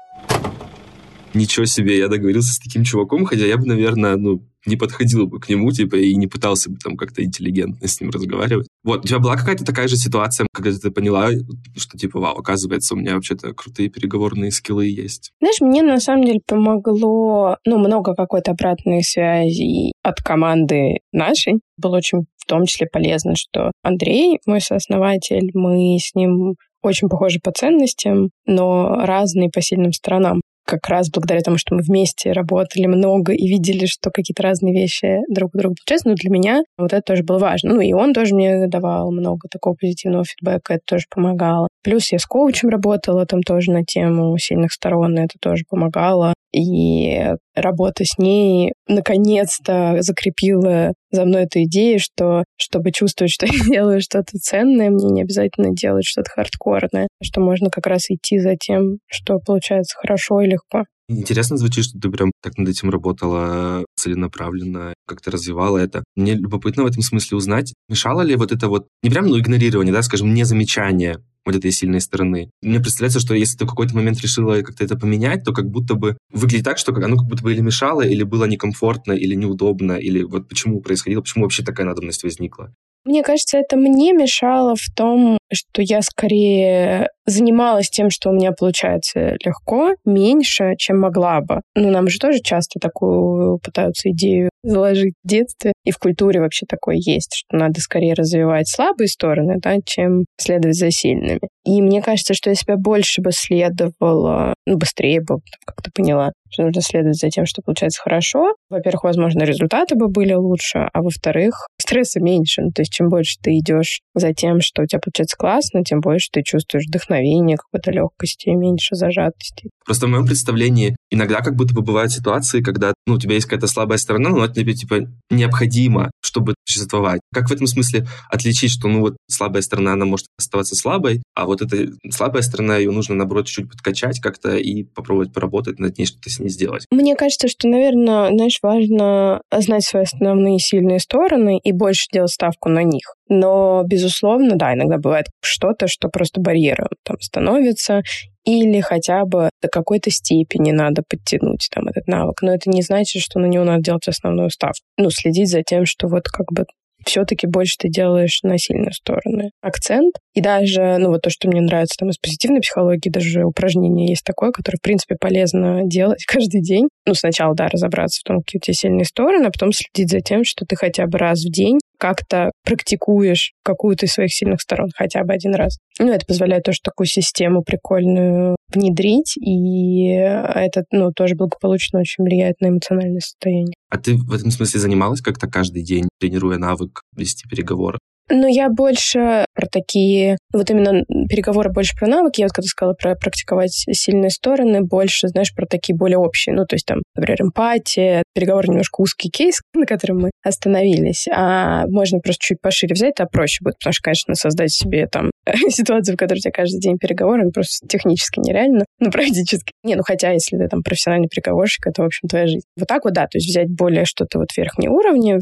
Ничего 1.35 1.65
себе, 1.65 1.99
я 1.99 2.07
договорился 2.07 2.53
с 2.53 2.57
таким 2.57 2.83
чуваком, 2.83 3.25
хотя 3.25 3.45
я 3.45 3.57
бы, 3.57 3.67
наверное, 3.67 4.15
ну, 4.15 4.41
не 4.65 4.75
подходил 4.75 5.27
бы 5.27 5.39
к 5.39 5.49
нему, 5.49 5.71
типа, 5.71 5.95
и 5.95 6.15
не 6.15 6.27
пытался 6.27 6.69
бы 6.69 6.77
там 6.77 6.97
как-то 6.97 7.23
интеллигентно 7.23 7.87
с 7.87 7.99
ним 8.01 8.09
разговаривать. 8.09 8.67
Вот, 8.83 9.05
у 9.05 9.07
тебя 9.07 9.19
была 9.19 9.35
какая-то 9.35 9.65
такая 9.65 9.87
же 9.87 9.95
ситуация, 9.95 10.47
когда 10.53 10.77
ты 10.77 10.91
поняла, 10.91 11.29
что, 11.75 11.97
типа, 11.97 12.19
вау, 12.19 12.37
оказывается, 12.37 12.93
у 12.93 12.97
меня 12.97 13.15
вообще-то 13.15 13.53
крутые 13.53 13.89
переговорные 13.89 14.51
скиллы 14.51 14.87
есть? 14.87 15.31
Знаешь, 15.39 15.61
мне 15.61 15.81
на 15.81 15.99
самом 15.99 16.25
деле 16.25 16.39
помогло, 16.45 17.57
ну, 17.65 17.77
много 17.77 18.15
какой-то 18.15 18.51
обратной 18.51 19.03
связи 19.03 19.93
от 20.03 20.17
команды 20.21 20.99
нашей. 21.11 21.59
Было 21.77 21.97
очень 21.97 22.25
в 22.37 22.45
том 22.45 22.65
числе 22.65 22.87
полезно, 22.91 23.35
что 23.35 23.71
Андрей, 23.83 24.39
мой 24.45 24.59
сооснователь, 24.59 25.51
мы 25.53 25.97
с 25.99 26.15
ним 26.15 26.55
очень 26.81 27.09
похожи 27.09 27.39
по 27.43 27.51
ценностям, 27.51 28.29
но 28.45 29.05
разные 29.05 29.49
по 29.49 29.61
сильным 29.61 29.93
сторонам 29.93 30.41
как 30.69 30.87
раз 30.87 31.09
благодаря 31.09 31.41
тому, 31.41 31.57
что 31.57 31.75
мы 31.75 31.81
вместе 31.81 32.31
работали 32.31 32.85
много 32.85 33.33
и 33.33 33.47
видели, 33.47 33.85
что 33.85 34.11
какие-то 34.11 34.43
разные 34.43 34.73
вещи 34.73 35.19
друг 35.29 35.55
у 35.55 35.57
друга 35.57 35.75
получаются. 35.75 36.09
Но 36.09 36.15
для 36.15 36.29
меня 36.29 36.63
вот 36.77 36.93
это 36.93 37.01
тоже 37.01 37.23
было 37.23 37.39
важно. 37.39 37.73
Ну 37.73 37.81
и 37.81 37.93
он 37.93 38.13
тоже 38.13 38.35
мне 38.35 38.67
давал 38.67 39.11
много 39.11 39.47
такого 39.49 39.73
позитивного 39.73 40.25
фидбэка, 40.25 40.75
это 40.75 40.83
тоже 40.85 41.05
помогало. 41.09 41.67
Плюс 41.83 42.11
я 42.11 42.19
с 42.19 42.25
коучем 42.25 42.69
работала 42.69 43.25
там 43.25 43.41
тоже 43.41 43.71
на 43.71 43.83
тему 43.83 44.37
сильных 44.37 44.71
сторон, 44.71 45.17
и 45.17 45.23
это 45.23 45.35
тоже 45.41 45.63
помогало. 45.69 46.33
И 46.53 47.33
работа 47.55 48.03
с 48.05 48.17
ней 48.17 48.73
наконец-то 48.87 49.97
закрепила 49.99 50.93
за 51.11 51.25
мной 51.25 51.43
эту 51.43 51.63
идею, 51.63 51.99
что 51.99 52.43
чтобы 52.57 52.91
чувствовать, 52.91 53.31
что 53.31 53.45
я 53.51 53.63
делаю 53.63 54.01
что-то 54.01 54.37
ценное, 54.39 54.89
мне 54.89 55.09
не 55.09 55.21
обязательно 55.21 55.75
делать 55.75 56.05
что-то 56.05 56.29
хардкорное, 56.31 57.07
что 57.23 57.41
можно 57.41 57.69
как 57.69 57.87
раз 57.87 58.09
идти 58.09 58.39
за 58.39 58.55
тем, 58.55 58.97
что 59.07 59.39
получается 59.39 59.97
хорошо 59.99 60.41
и 60.41 60.47
легко. 60.47 60.85
Интересно 61.09 61.57
звучит, 61.57 61.85
что 61.85 61.99
ты 61.99 62.09
прям 62.11 62.31
так 62.41 62.55
над 62.59 62.69
этим 62.69 62.91
работала 62.91 63.83
целенаправленно, 63.95 64.93
как-то 65.07 65.31
развивала 65.31 65.79
это. 65.79 66.03
Мне 66.15 66.35
любопытно 66.35 66.83
в 66.83 66.85
этом 66.85 67.01
смысле 67.01 67.37
узнать, 67.37 67.73
мешало 67.89 68.21
ли 68.21 68.35
вот 68.35 68.51
это 68.51 68.67
вот, 68.67 68.87
не 69.01 69.09
прям 69.09 69.25
ну, 69.25 69.39
игнорирование, 69.39 69.91
да, 69.91 70.03
скажем, 70.03 70.35
не 70.35 70.43
замечание 70.43 71.17
вот 71.49 71.57
этой 71.57 71.71
сильной 71.71 72.01
стороны. 72.01 72.51
Мне 72.61 72.79
представляется, 72.79 73.19
что 73.19 73.33
если 73.33 73.57
ты 73.57 73.65
в 73.65 73.69
какой-то 73.69 73.95
момент 73.95 74.21
решила 74.21 74.61
как-то 74.61 74.83
это 74.83 74.97
поменять, 74.97 75.43
то 75.43 75.53
как 75.53 75.69
будто 75.69 75.95
бы 75.95 76.17
выглядит 76.31 76.65
так, 76.65 76.77
что 76.77 76.93
оно 76.93 77.17
как 77.17 77.27
будто 77.27 77.43
бы 77.43 77.51
или 77.53 77.61
мешало, 77.61 78.01
или 78.01 78.23
было 78.23 78.45
некомфортно, 78.45 79.13
или 79.13 79.35
неудобно, 79.35 79.93
или 79.93 80.23
вот 80.23 80.47
почему 80.47 80.81
происходило, 80.81 81.21
почему 81.21 81.43
вообще 81.43 81.63
такая 81.63 81.87
надобность 81.87 82.23
возникла. 82.23 82.73
Мне 83.05 83.23
кажется, 83.23 83.57
это 83.57 83.75
мне 83.75 84.13
мешало 84.13 84.75
в 84.75 84.85
том, 84.95 85.38
что 85.53 85.81
я 85.81 86.01
скорее 86.01 87.09
занималась 87.25 87.89
тем, 87.89 88.09
что 88.09 88.29
у 88.29 88.33
меня 88.33 88.51
получается 88.51 89.35
легко, 89.43 89.93
меньше, 90.05 90.73
чем 90.77 90.99
могла 90.99 91.41
бы. 91.41 91.61
Ну, 91.75 91.89
нам 91.89 92.07
же 92.07 92.17
тоже 92.19 92.39
часто 92.39 92.79
такую 92.79 93.59
пытаются 93.59 94.09
идею 94.09 94.49
заложить 94.63 95.13
в 95.23 95.27
детстве. 95.27 95.73
И 95.85 95.91
в 95.91 95.97
культуре 95.97 96.41
вообще 96.41 96.65
такое 96.67 96.95
есть, 96.97 97.35
что 97.35 97.57
надо 97.57 97.79
скорее 97.79 98.13
развивать 98.13 98.67
слабые 98.67 99.07
стороны, 99.07 99.55
да, 99.57 99.77
чем 99.85 100.25
следовать 100.37 100.77
за 100.77 100.91
сильными. 100.91 101.39
И 101.65 101.81
мне 101.81 102.01
кажется, 102.01 102.33
что 102.33 102.49
я 102.49 102.55
себя 102.55 102.75
больше 102.77 103.21
бы 103.21 103.31
следовала, 103.31 104.53
ну, 104.65 104.77
быстрее 104.77 105.21
бы 105.21 105.37
как-то 105.65 105.91
поняла, 105.93 106.31
что 106.51 106.63
нужно 106.63 106.81
следовать 106.81 107.17
за 107.17 107.29
тем, 107.29 107.45
что 107.45 107.61
получается 107.61 108.01
хорошо. 108.01 108.53
Во-первых, 108.69 109.03
возможно, 109.03 109.43
результаты 109.43 109.95
бы 109.95 110.07
были 110.07 110.33
лучше, 110.33 110.89
а 110.91 111.01
во-вторых, 111.01 111.67
стресса 111.79 112.19
меньше. 112.19 112.61
Ну, 112.61 112.71
то 112.71 112.81
есть 112.81 112.91
чем 112.91 113.09
больше 113.09 113.37
ты 113.41 113.51
идешь 113.57 114.01
за 114.15 114.33
тем, 114.33 114.59
что 114.61 114.81
у 114.81 114.85
тебя 114.85 114.99
получается 114.99 115.37
классно, 115.39 115.83
тем 115.83 116.01
больше 116.01 116.27
ты 116.31 116.43
чувствуешь 116.43 116.85
вдохновение, 116.85 117.57
какой-то 117.57 117.91
легкости, 117.91 118.49
меньше 118.49 118.95
зажатости. 118.95 119.69
Просто 119.85 120.05
в 120.05 120.09
моем 120.09 120.25
представлении 120.25 120.95
иногда 121.11 121.41
как 121.41 121.55
будто 121.55 121.73
бы 121.73 121.81
бывают 121.81 122.11
ситуации, 122.11 122.61
когда 122.61 122.93
ну, 123.05 123.15
у 123.15 123.19
тебя 123.19 123.35
есть 123.35 123.47
какая-то 123.47 123.67
слабая 123.67 123.97
сторона, 123.97 124.29
но 124.29 124.45
это 124.45 124.55
тебе 124.55 124.73
типа 124.73 125.07
необходимо, 125.29 126.11
чтобы 126.21 126.55
существовать. 126.65 127.21
Как 127.33 127.49
в 127.49 127.51
этом 127.51 127.67
смысле 127.67 128.07
отличить, 128.29 128.71
что 128.71 128.87
ну 128.87 129.01
вот 129.01 129.17
слабая 129.29 129.61
сторона, 129.61 129.93
она 129.93 130.05
может 130.05 130.27
оставаться 130.37 130.75
слабой, 130.75 131.21
а 131.35 131.45
вот 131.45 131.61
эта 131.61 131.91
слабая 132.11 132.41
сторона, 132.41 132.77
ее 132.77 132.91
нужно, 132.91 133.15
наоборот, 133.15 133.47
чуть-чуть 133.47 133.69
подкачать 133.69 134.19
как-то 134.19 134.55
и 134.55 134.83
попробовать 134.83 135.33
поработать 135.33 135.79
над 135.79 135.97
ней, 135.97 136.05
что-то 136.05 136.29
с 136.29 136.39
ней 136.39 136.49
сделать? 136.49 136.85
Мне 136.91 137.15
кажется, 137.15 137.47
что, 137.47 137.67
наверное, 137.67 138.29
знаешь, 138.29 138.59
важно 138.61 139.41
знать 139.51 139.83
свои 139.83 140.03
основные 140.03 140.59
сильные 140.59 140.99
стороны 140.99 141.59
и 141.63 141.71
больше 141.71 142.05
делать 142.11 142.31
ставку 142.31 142.69
на 142.69 142.83
них. 142.83 143.15
Но, 143.27 143.83
безусловно, 143.85 144.55
да, 144.55 144.73
иногда 144.73 144.97
бывает 144.97 145.27
что-то, 145.41 145.87
что 145.87 146.09
просто 146.09 146.41
барьером 146.41 146.89
там 147.03 147.17
становится, 147.21 148.01
или 148.45 148.79
хотя 148.81 149.25
бы 149.25 149.49
до 149.61 149.67
какой-то 149.67 150.09
степени 150.11 150.71
надо 150.71 151.03
подтянуть 151.07 151.67
там 151.71 151.87
этот 151.87 152.07
навык. 152.07 152.41
Но 152.41 152.53
это 152.53 152.69
не 152.69 152.81
значит, 152.81 153.21
что 153.21 153.39
на 153.39 153.45
него 153.45 153.63
надо 153.63 153.83
делать 153.83 154.07
основную 154.07 154.49
ставку. 154.49 154.85
Ну, 154.97 155.09
следить 155.09 155.49
за 155.49 155.63
тем, 155.63 155.85
что 155.85 156.07
вот 156.07 156.27
как 156.27 156.51
бы 156.51 156.65
все-таки 157.05 157.47
больше 157.47 157.75
ты 157.79 157.89
делаешь 157.89 158.39
на 158.43 158.57
сильные 158.57 158.91
стороны 158.91 159.51
акцент. 159.61 160.15
И 160.33 160.41
даже, 160.41 160.97
ну, 160.97 161.09
вот 161.09 161.21
то, 161.21 161.29
что 161.29 161.47
мне 161.47 161.61
нравится 161.61 161.95
там 161.97 162.09
из 162.09 162.17
позитивной 162.17 162.61
психологии, 162.61 163.09
даже 163.09 163.45
упражнение 163.45 164.09
есть 164.09 164.23
такое, 164.23 164.51
которое, 164.51 164.77
в 164.77 164.81
принципе, 164.81 165.15
полезно 165.19 165.81
делать 165.83 166.23
каждый 166.27 166.61
день. 166.61 166.89
Ну, 167.05 167.13
сначала, 167.13 167.55
да, 167.55 167.67
разобраться 167.67 168.21
в 168.21 168.23
том, 168.27 168.39
какие 168.39 168.59
у 168.59 168.61
тебя 168.61 168.73
сильные 168.73 169.05
стороны, 169.05 169.45
а 169.45 169.51
потом 169.51 169.71
следить 169.71 170.11
за 170.11 170.19
тем, 170.19 170.43
что 170.43 170.65
ты 170.65 170.75
хотя 170.75 171.07
бы 171.07 171.17
раз 171.17 171.43
в 171.43 171.51
день 171.51 171.79
как-то 171.99 172.51
практикуешь 172.63 173.53
какую-то 173.63 174.05
из 174.05 174.13
своих 174.13 174.33
сильных 174.33 174.61
сторон 174.61 174.89
хотя 174.95 175.23
бы 175.23 175.33
один 175.33 175.53
раз. 175.53 175.77
Ну, 175.99 176.11
это 176.11 176.25
позволяет 176.25 176.63
тоже 176.63 176.79
такую 176.81 177.07
систему 177.07 177.61
прикольную 177.61 178.55
внедрить, 178.73 179.35
и 179.37 180.07
это, 180.07 180.83
ну, 180.91 181.11
тоже 181.11 181.35
благополучно 181.35 181.99
очень 181.99 182.23
влияет 182.23 182.61
на 182.61 182.69
эмоциональное 182.69 183.19
состояние. 183.19 183.73
А 183.89 183.97
ты 183.97 184.15
в 184.15 184.33
этом 184.33 184.51
смысле 184.51 184.79
занималась 184.79 185.21
как-то 185.21 185.47
каждый 185.47 185.83
день, 185.83 186.07
тренируя 186.19 186.57
навык 186.57 187.01
вести 187.15 187.47
переговоры? 187.49 187.99
Ну, 188.29 188.47
я 188.47 188.69
больше 188.69 189.45
про 189.55 189.67
такие, 189.67 190.37
вот 190.53 190.69
именно 190.69 191.03
переговоры 191.27 191.71
больше 191.71 191.95
про 191.97 192.07
навыки. 192.07 192.41
Я 192.41 192.45
вот 192.45 192.53
когда 192.53 192.67
сказала 192.67 192.93
про 192.93 193.15
практиковать 193.15 193.71
сильные 193.71 194.29
стороны, 194.29 194.81
больше, 194.81 195.27
знаешь, 195.27 195.53
про 195.53 195.65
такие 195.65 195.95
более 195.95 196.17
общие. 196.17 196.55
Ну, 196.55 196.65
то 196.65 196.75
есть 196.75 196.85
там, 196.85 197.01
например, 197.15 197.41
эмпатия, 197.41 198.23
переговоры 198.33 198.69
немножко 198.69 199.01
узкий 199.01 199.29
кейс, 199.29 199.61
на 199.73 199.85
котором 199.85 200.19
мы 200.19 200.31
остановились. 200.43 201.27
А 201.31 201.87
можно 201.87 202.19
просто 202.19 202.39
чуть 202.45 202.61
пошире 202.61 202.93
взять, 202.93 203.13
это 203.17 203.25
проще 203.25 203.59
будет, 203.63 203.79
потому 203.79 203.93
что, 203.93 204.03
конечно, 204.03 204.35
создать 204.35 204.71
себе 204.71 205.07
там 205.07 205.31
ситуацию, 205.69 206.15
в 206.15 206.17
которой 206.17 206.37
у 206.37 206.41
тебя 206.41 206.51
каждый 206.51 206.79
день 206.79 206.97
переговоры, 206.97 207.49
просто 207.51 207.87
технически 207.87 208.39
нереально, 208.39 208.85
ну, 208.99 209.11
практически. 209.11 209.73
Не, 209.83 209.95
ну, 209.95 210.03
хотя, 210.03 210.31
если 210.31 210.57
ты 210.57 210.67
там 210.67 210.83
профессиональный 210.83 211.27
переговорщик, 211.27 211.87
это, 211.87 212.03
в 212.03 212.05
общем, 212.05 212.27
твоя 212.27 212.47
жизнь. 212.47 212.65
Вот 212.77 212.87
так 212.87 213.05
вот, 213.05 213.13
да, 213.13 213.23
то 213.23 213.37
есть 213.37 213.47
взять 213.47 213.69
более 213.69 214.05
что-то 214.05 214.39
вот 214.39 214.49
верхние 214.55 214.91
уровни 214.91 215.37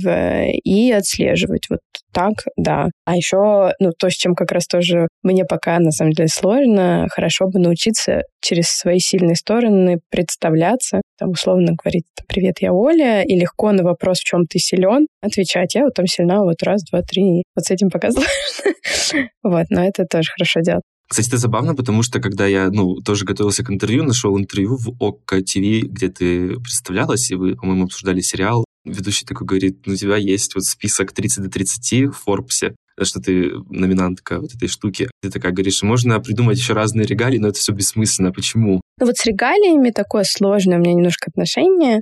и 0.63 0.91
отслеживать. 0.91 1.70
Вот 1.70 1.79
так, 2.17 2.33
да. 2.57 2.88
А 3.05 3.15
еще, 3.15 3.74
ну, 3.79 3.91
то, 3.91 4.09
с 4.09 4.13
чем 4.13 4.33
как 4.33 4.51
раз 4.51 4.65
тоже 4.65 5.07
мне 5.21 5.45
пока, 5.45 5.77
на 5.77 5.91
самом 5.91 6.13
деле, 6.13 6.27
сложно, 6.29 7.05
хорошо 7.12 7.45
бы 7.47 7.59
научиться 7.59 8.24
через 8.41 8.69
свои 8.69 8.97
сильные 8.97 9.36
стороны 9.36 10.00
представляться, 10.09 11.01
там, 11.19 11.29
условно 11.29 11.74
говорить, 11.77 12.05
привет, 12.27 12.55
я 12.59 12.74
Оля, 12.74 13.21
и 13.21 13.39
легко 13.39 13.71
на 13.71 13.83
вопрос, 13.83 14.17
в 14.21 14.24
чем 14.24 14.47
ты 14.47 14.57
силен, 14.57 15.05
отвечать, 15.21 15.75
я 15.75 15.83
вот 15.83 15.93
там 15.93 16.07
сильна, 16.07 16.41
вот 16.41 16.63
раз, 16.63 16.81
два, 16.91 17.03
три. 17.03 17.43
Вот 17.55 17.65
с 17.65 17.69
этим 17.69 17.91
пока 17.91 18.09
сложно. 18.12 19.29
Вот, 19.43 19.67
но 19.69 19.86
это 19.86 20.05
тоже 20.09 20.31
хорошо 20.31 20.62
делать. 20.62 20.83
Кстати, 21.07 21.27
это 21.27 21.38
забавно, 21.38 21.74
потому 21.74 22.03
что 22.03 22.19
когда 22.19 22.47
я, 22.47 22.69
ну, 22.69 22.95
тоже 22.95 23.25
готовился 23.25 23.63
к 23.63 23.69
интервью, 23.69 24.03
нашел 24.03 24.38
интервью 24.38 24.75
в 24.75 24.89
ОККО 25.00 25.41
ТВ, 25.41 25.88
где 25.88 26.09
ты 26.09 26.59
представлялась, 26.59 27.31
и 27.31 27.36
вы, 27.36 27.55
по-моему, 27.55 27.86
обсуждали 27.86 28.19
сериал. 28.19 28.65
Ведущий 28.88 29.25
такой 29.25 29.46
говорит, 29.46 29.86
ну, 29.86 29.94
у 29.94 29.96
тебя 29.96 30.17
есть 30.17 30.56
вот 30.56 30.63
список 30.63 31.12
30 31.13 31.44
до 31.44 31.50
30 31.50 32.08
в 32.08 32.13
Форбсе, 32.13 32.75
что 33.01 33.20
ты 33.20 33.51
номинантка 33.70 34.39
вот 34.39 34.53
этой 34.56 34.67
штуки. 34.67 35.10
Ты 35.22 35.29
такая 35.29 35.51
говоришь, 35.51 35.84
можно 35.84 36.20
придумать 36.20 36.58
еще 36.58 36.74
разные 36.74 37.06
регалии, 37.06 37.38
но 37.38 37.50
это 37.50 37.60
все 37.60 37.74
бессмысленно. 37.74 38.32
Почему? 38.32 38.82
Ну 39.00 39.06
вот 39.06 39.17
с 39.17 39.25
регалиями 39.25 39.91
такое 39.91 40.24
сложное 40.24 40.77
у 40.77 40.82
меня 40.82 40.94
немножко 40.94 41.29
отношение. 41.29 42.01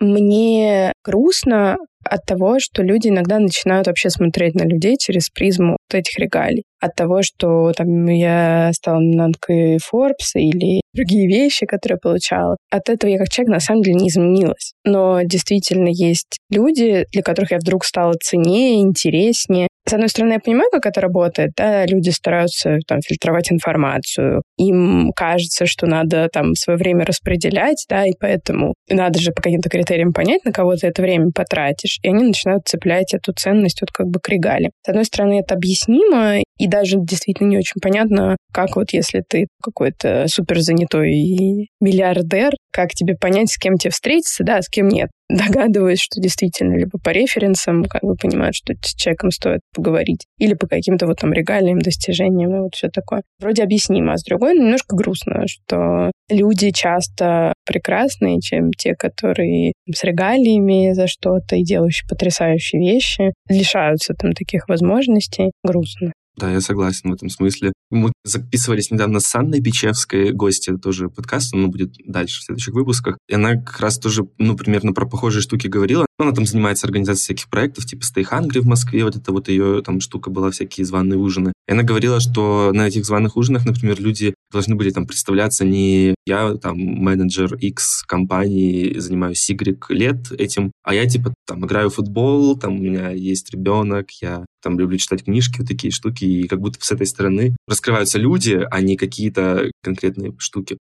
Мне 0.00 0.92
грустно 1.04 1.76
от 2.04 2.24
того, 2.24 2.58
что 2.58 2.82
люди 2.82 3.08
иногда 3.08 3.38
начинают 3.38 3.86
вообще 3.86 4.10
смотреть 4.10 4.54
на 4.54 4.64
людей 4.64 4.96
через 4.98 5.28
призму 5.28 5.72
вот 5.72 5.98
этих 5.98 6.18
регалий. 6.18 6.64
От 6.80 6.94
того, 6.94 7.22
что 7.22 7.72
там 7.72 8.06
я 8.06 8.70
стала 8.72 8.98
номинанткой 9.00 9.78
Forbes 9.78 10.34
или 10.34 10.80
другие 10.94 11.28
вещи, 11.28 11.66
которые 11.66 11.96
я 11.96 12.00
получала. 12.10 12.56
От 12.70 12.88
этого 12.88 13.10
я 13.10 13.18
как 13.18 13.28
человек 13.28 13.54
на 13.54 13.60
самом 13.60 13.82
деле 13.82 13.96
не 13.96 14.08
изменилась. 14.08 14.72
Но 14.84 15.20
действительно 15.22 15.88
есть 15.88 16.38
люди, 16.50 17.06
для 17.12 17.22
которых 17.22 17.50
я 17.52 17.58
вдруг 17.58 17.84
стала 17.84 18.14
ценнее, 18.20 18.80
интереснее. 18.80 19.68
С 19.88 19.92
одной 19.94 20.10
стороны, 20.10 20.34
я 20.34 20.38
понимаю, 20.38 20.68
как 20.70 20.84
это 20.84 21.00
работает. 21.00 21.52
Да? 21.56 21.86
Люди 21.86 22.10
стараются 22.10 22.76
там, 22.86 23.00
фильтровать 23.00 23.50
информацию. 23.50 24.42
Им 24.58 25.12
кажется, 25.16 25.64
что 25.64 25.86
надо 25.86 26.28
там 26.30 26.54
свое 26.54 26.78
время 26.78 27.06
распределять, 27.06 27.86
да, 27.88 28.04
и 28.04 28.12
поэтому 28.18 28.74
надо 28.90 29.18
же 29.18 29.32
по 29.32 29.40
каким-то 29.40 29.70
критериям 29.70 30.12
понять, 30.12 30.44
на 30.44 30.52
кого 30.52 30.76
ты 30.76 30.88
это 30.88 31.00
время 31.00 31.30
потратишь. 31.34 32.00
И 32.02 32.08
они 32.08 32.24
начинают 32.24 32.68
цеплять 32.68 33.14
эту 33.14 33.32
ценность 33.32 33.80
вот 33.80 33.90
как 33.90 34.08
бы 34.08 34.20
к 34.20 34.28
регале. 34.28 34.70
С 34.84 34.90
одной 34.90 35.06
стороны, 35.06 35.40
это 35.40 35.54
объяснимо, 35.54 36.42
и 36.58 36.66
даже 36.66 36.98
действительно 36.98 37.48
не 37.48 37.58
очень 37.58 37.80
понятно, 37.80 38.36
как 38.52 38.76
вот 38.76 38.92
если 38.92 39.22
ты 39.26 39.46
какой-то 39.62 40.26
супер 40.28 40.60
занятой 40.60 41.68
миллиардер, 41.80 42.52
как 42.72 42.90
тебе 42.90 43.14
понять, 43.14 43.50
с 43.50 43.58
кем 43.58 43.76
тебе 43.76 43.90
встретиться, 43.90 44.44
да, 44.44 44.60
с 44.60 44.68
кем 44.68 44.88
нет. 44.88 45.10
Догадываюсь, 45.28 46.00
что 46.00 46.20
действительно 46.20 46.76
либо 46.76 46.98
по 46.98 47.10
референсам 47.10 47.84
как 47.84 48.02
бы 48.02 48.14
понимают, 48.14 48.54
что 48.54 48.74
с 48.80 48.94
человеком 48.94 49.30
стоит 49.30 49.60
поговорить, 49.74 50.24
или 50.38 50.54
по 50.54 50.66
каким-то 50.66 51.06
вот 51.06 51.18
там 51.18 51.32
регалиям, 51.32 51.78
достижениям 51.80 52.54
и 52.56 52.60
вот 52.60 52.74
все 52.74 52.88
такое. 52.88 53.22
Вроде 53.38 53.62
объяснимо, 53.62 54.14
а 54.14 54.16
с 54.16 54.24
другой 54.24 54.54
немножко 54.54 54.96
грустно, 54.96 55.44
что 55.46 56.10
люди 56.30 56.70
часто 56.70 57.52
прекрасные, 57.66 58.40
чем 58.40 58.70
те, 58.72 58.94
которые 58.94 59.72
с 59.92 60.02
регалиями 60.02 60.92
за 60.92 61.06
что-то 61.06 61.56
и 61.56 61.62
делающие 61.62 62.08
потрясающие 62.08 62.80
вещи, 62.80 63.32
лишаются 63.48 64.14
там 64.14 64.32
таких 64.32 64.68
возможностей. 64.68 65.52
Грустно. 65.62 66.12
Да, 66.38 66.52
я 66.52 66.60
согласен 66.60 67.10
в 67.10 67.14
этом 67.14 67.30
смысле. 67.30 67.72
Мы 67.90 68.12
записывались 68.22 68.92
недавно 68.92 69.18
с 69.18 69.34
Анной 69.34 69.60
Печевской, 69.60 70.30
гости 70.30 70.76
тоже 70.76 71.08
подкаста, 71.08 71.56
он 71.56 71.68
будет 71.68 71.94
дальше 72.06 72.40
в 72.40 72.44
следующих 72.44 72.74
выпусках. 72.74 73.18
И 73.28 73.34
она 73.34 73.56
как 73.56 73.80
раз 73.80 73.98
тоже, 73.98 74.22
ну, 74.38 74.56
примерно 74.56 74.92
про 74.92 75.04
похожие 75.04 75.42
штуки 75.42 75.66
говорила. 75.66 76.06
Она 76.16 76.30
там 76.30 76.46
занимается 76.46 76.86
организацией 76.86 77.34
всяких 77.36 77.50
проектов, 77.50 77.86
типа 77.86 78.02
Stay 78.02 78.24
Hungry 78.24 78.60
в 78.60 78.66
Москве, 78.66 79.02
вот 79.02 79.16
это 79.16 79.32
вот 79.32 79.48
ее 79.48 79.82
там 79.82 80.00
штука 80.00 80.30
была, 80.30 80.52
всякие 80.52 80.86
званые 80.86 81.18
ужины. 81.18 81.52
И 81.66 81.72
она 81.72 81.82
говорила, 81.82 82.20
что 82.20 82.70
на 82.72 82.86
этих 82.86 83.04
званых 83.04 83.36
ужинах, 83.36 83.64
например, 83.66 84.00
люди 84.00 84.34
должны 84.52 84.74
были 84.74 84.90
там 84.90 85.06
представляться 85.06 85.64
не 85.64 86.14
я 86.26 86.54
там 86.54 86.78
менеджер 86.78 87.54
X 87.54 88.02
компании, 88.02 88.98
занимаюсь 88.98 89.48
Y 89.48 89.78
лет 89.90 90.32
этим, 90.32 90.72
а 90.82 90.94
я 90.94 91.06
типа 91.06 91.34
там 91.46 91.64
играю 91.64 91.90
в 91.90 91.94
футбол, 91.94 92.56
там 92.58 92.76
у 92.76 92.82
меня 92.82 93.10
есть 93.10 93.50
ребенок, 93.50 94.10
я 94.20 94.44
там 94.62 94.78
люблю 94.78 94.98
читать 94.98 95.24
книжки, 95.24 95.58
вот 95.58 95.68
такие 95.68 95.90
штуки, 95.90 96.24
и 96.24 96.48
как 96.48 96.60
будто 96.60 96.78
с 96.84 96.90
этой 96.90 97.06
стороны 97.06 97.56
раскрываются 97.66 98.18
люди, 98.18 98.60
а 98.70 98.80
не 98.80 98.96
какие-то 98.96 99.70
конкретные 99.82 100.34
штуки. 100.38 100.78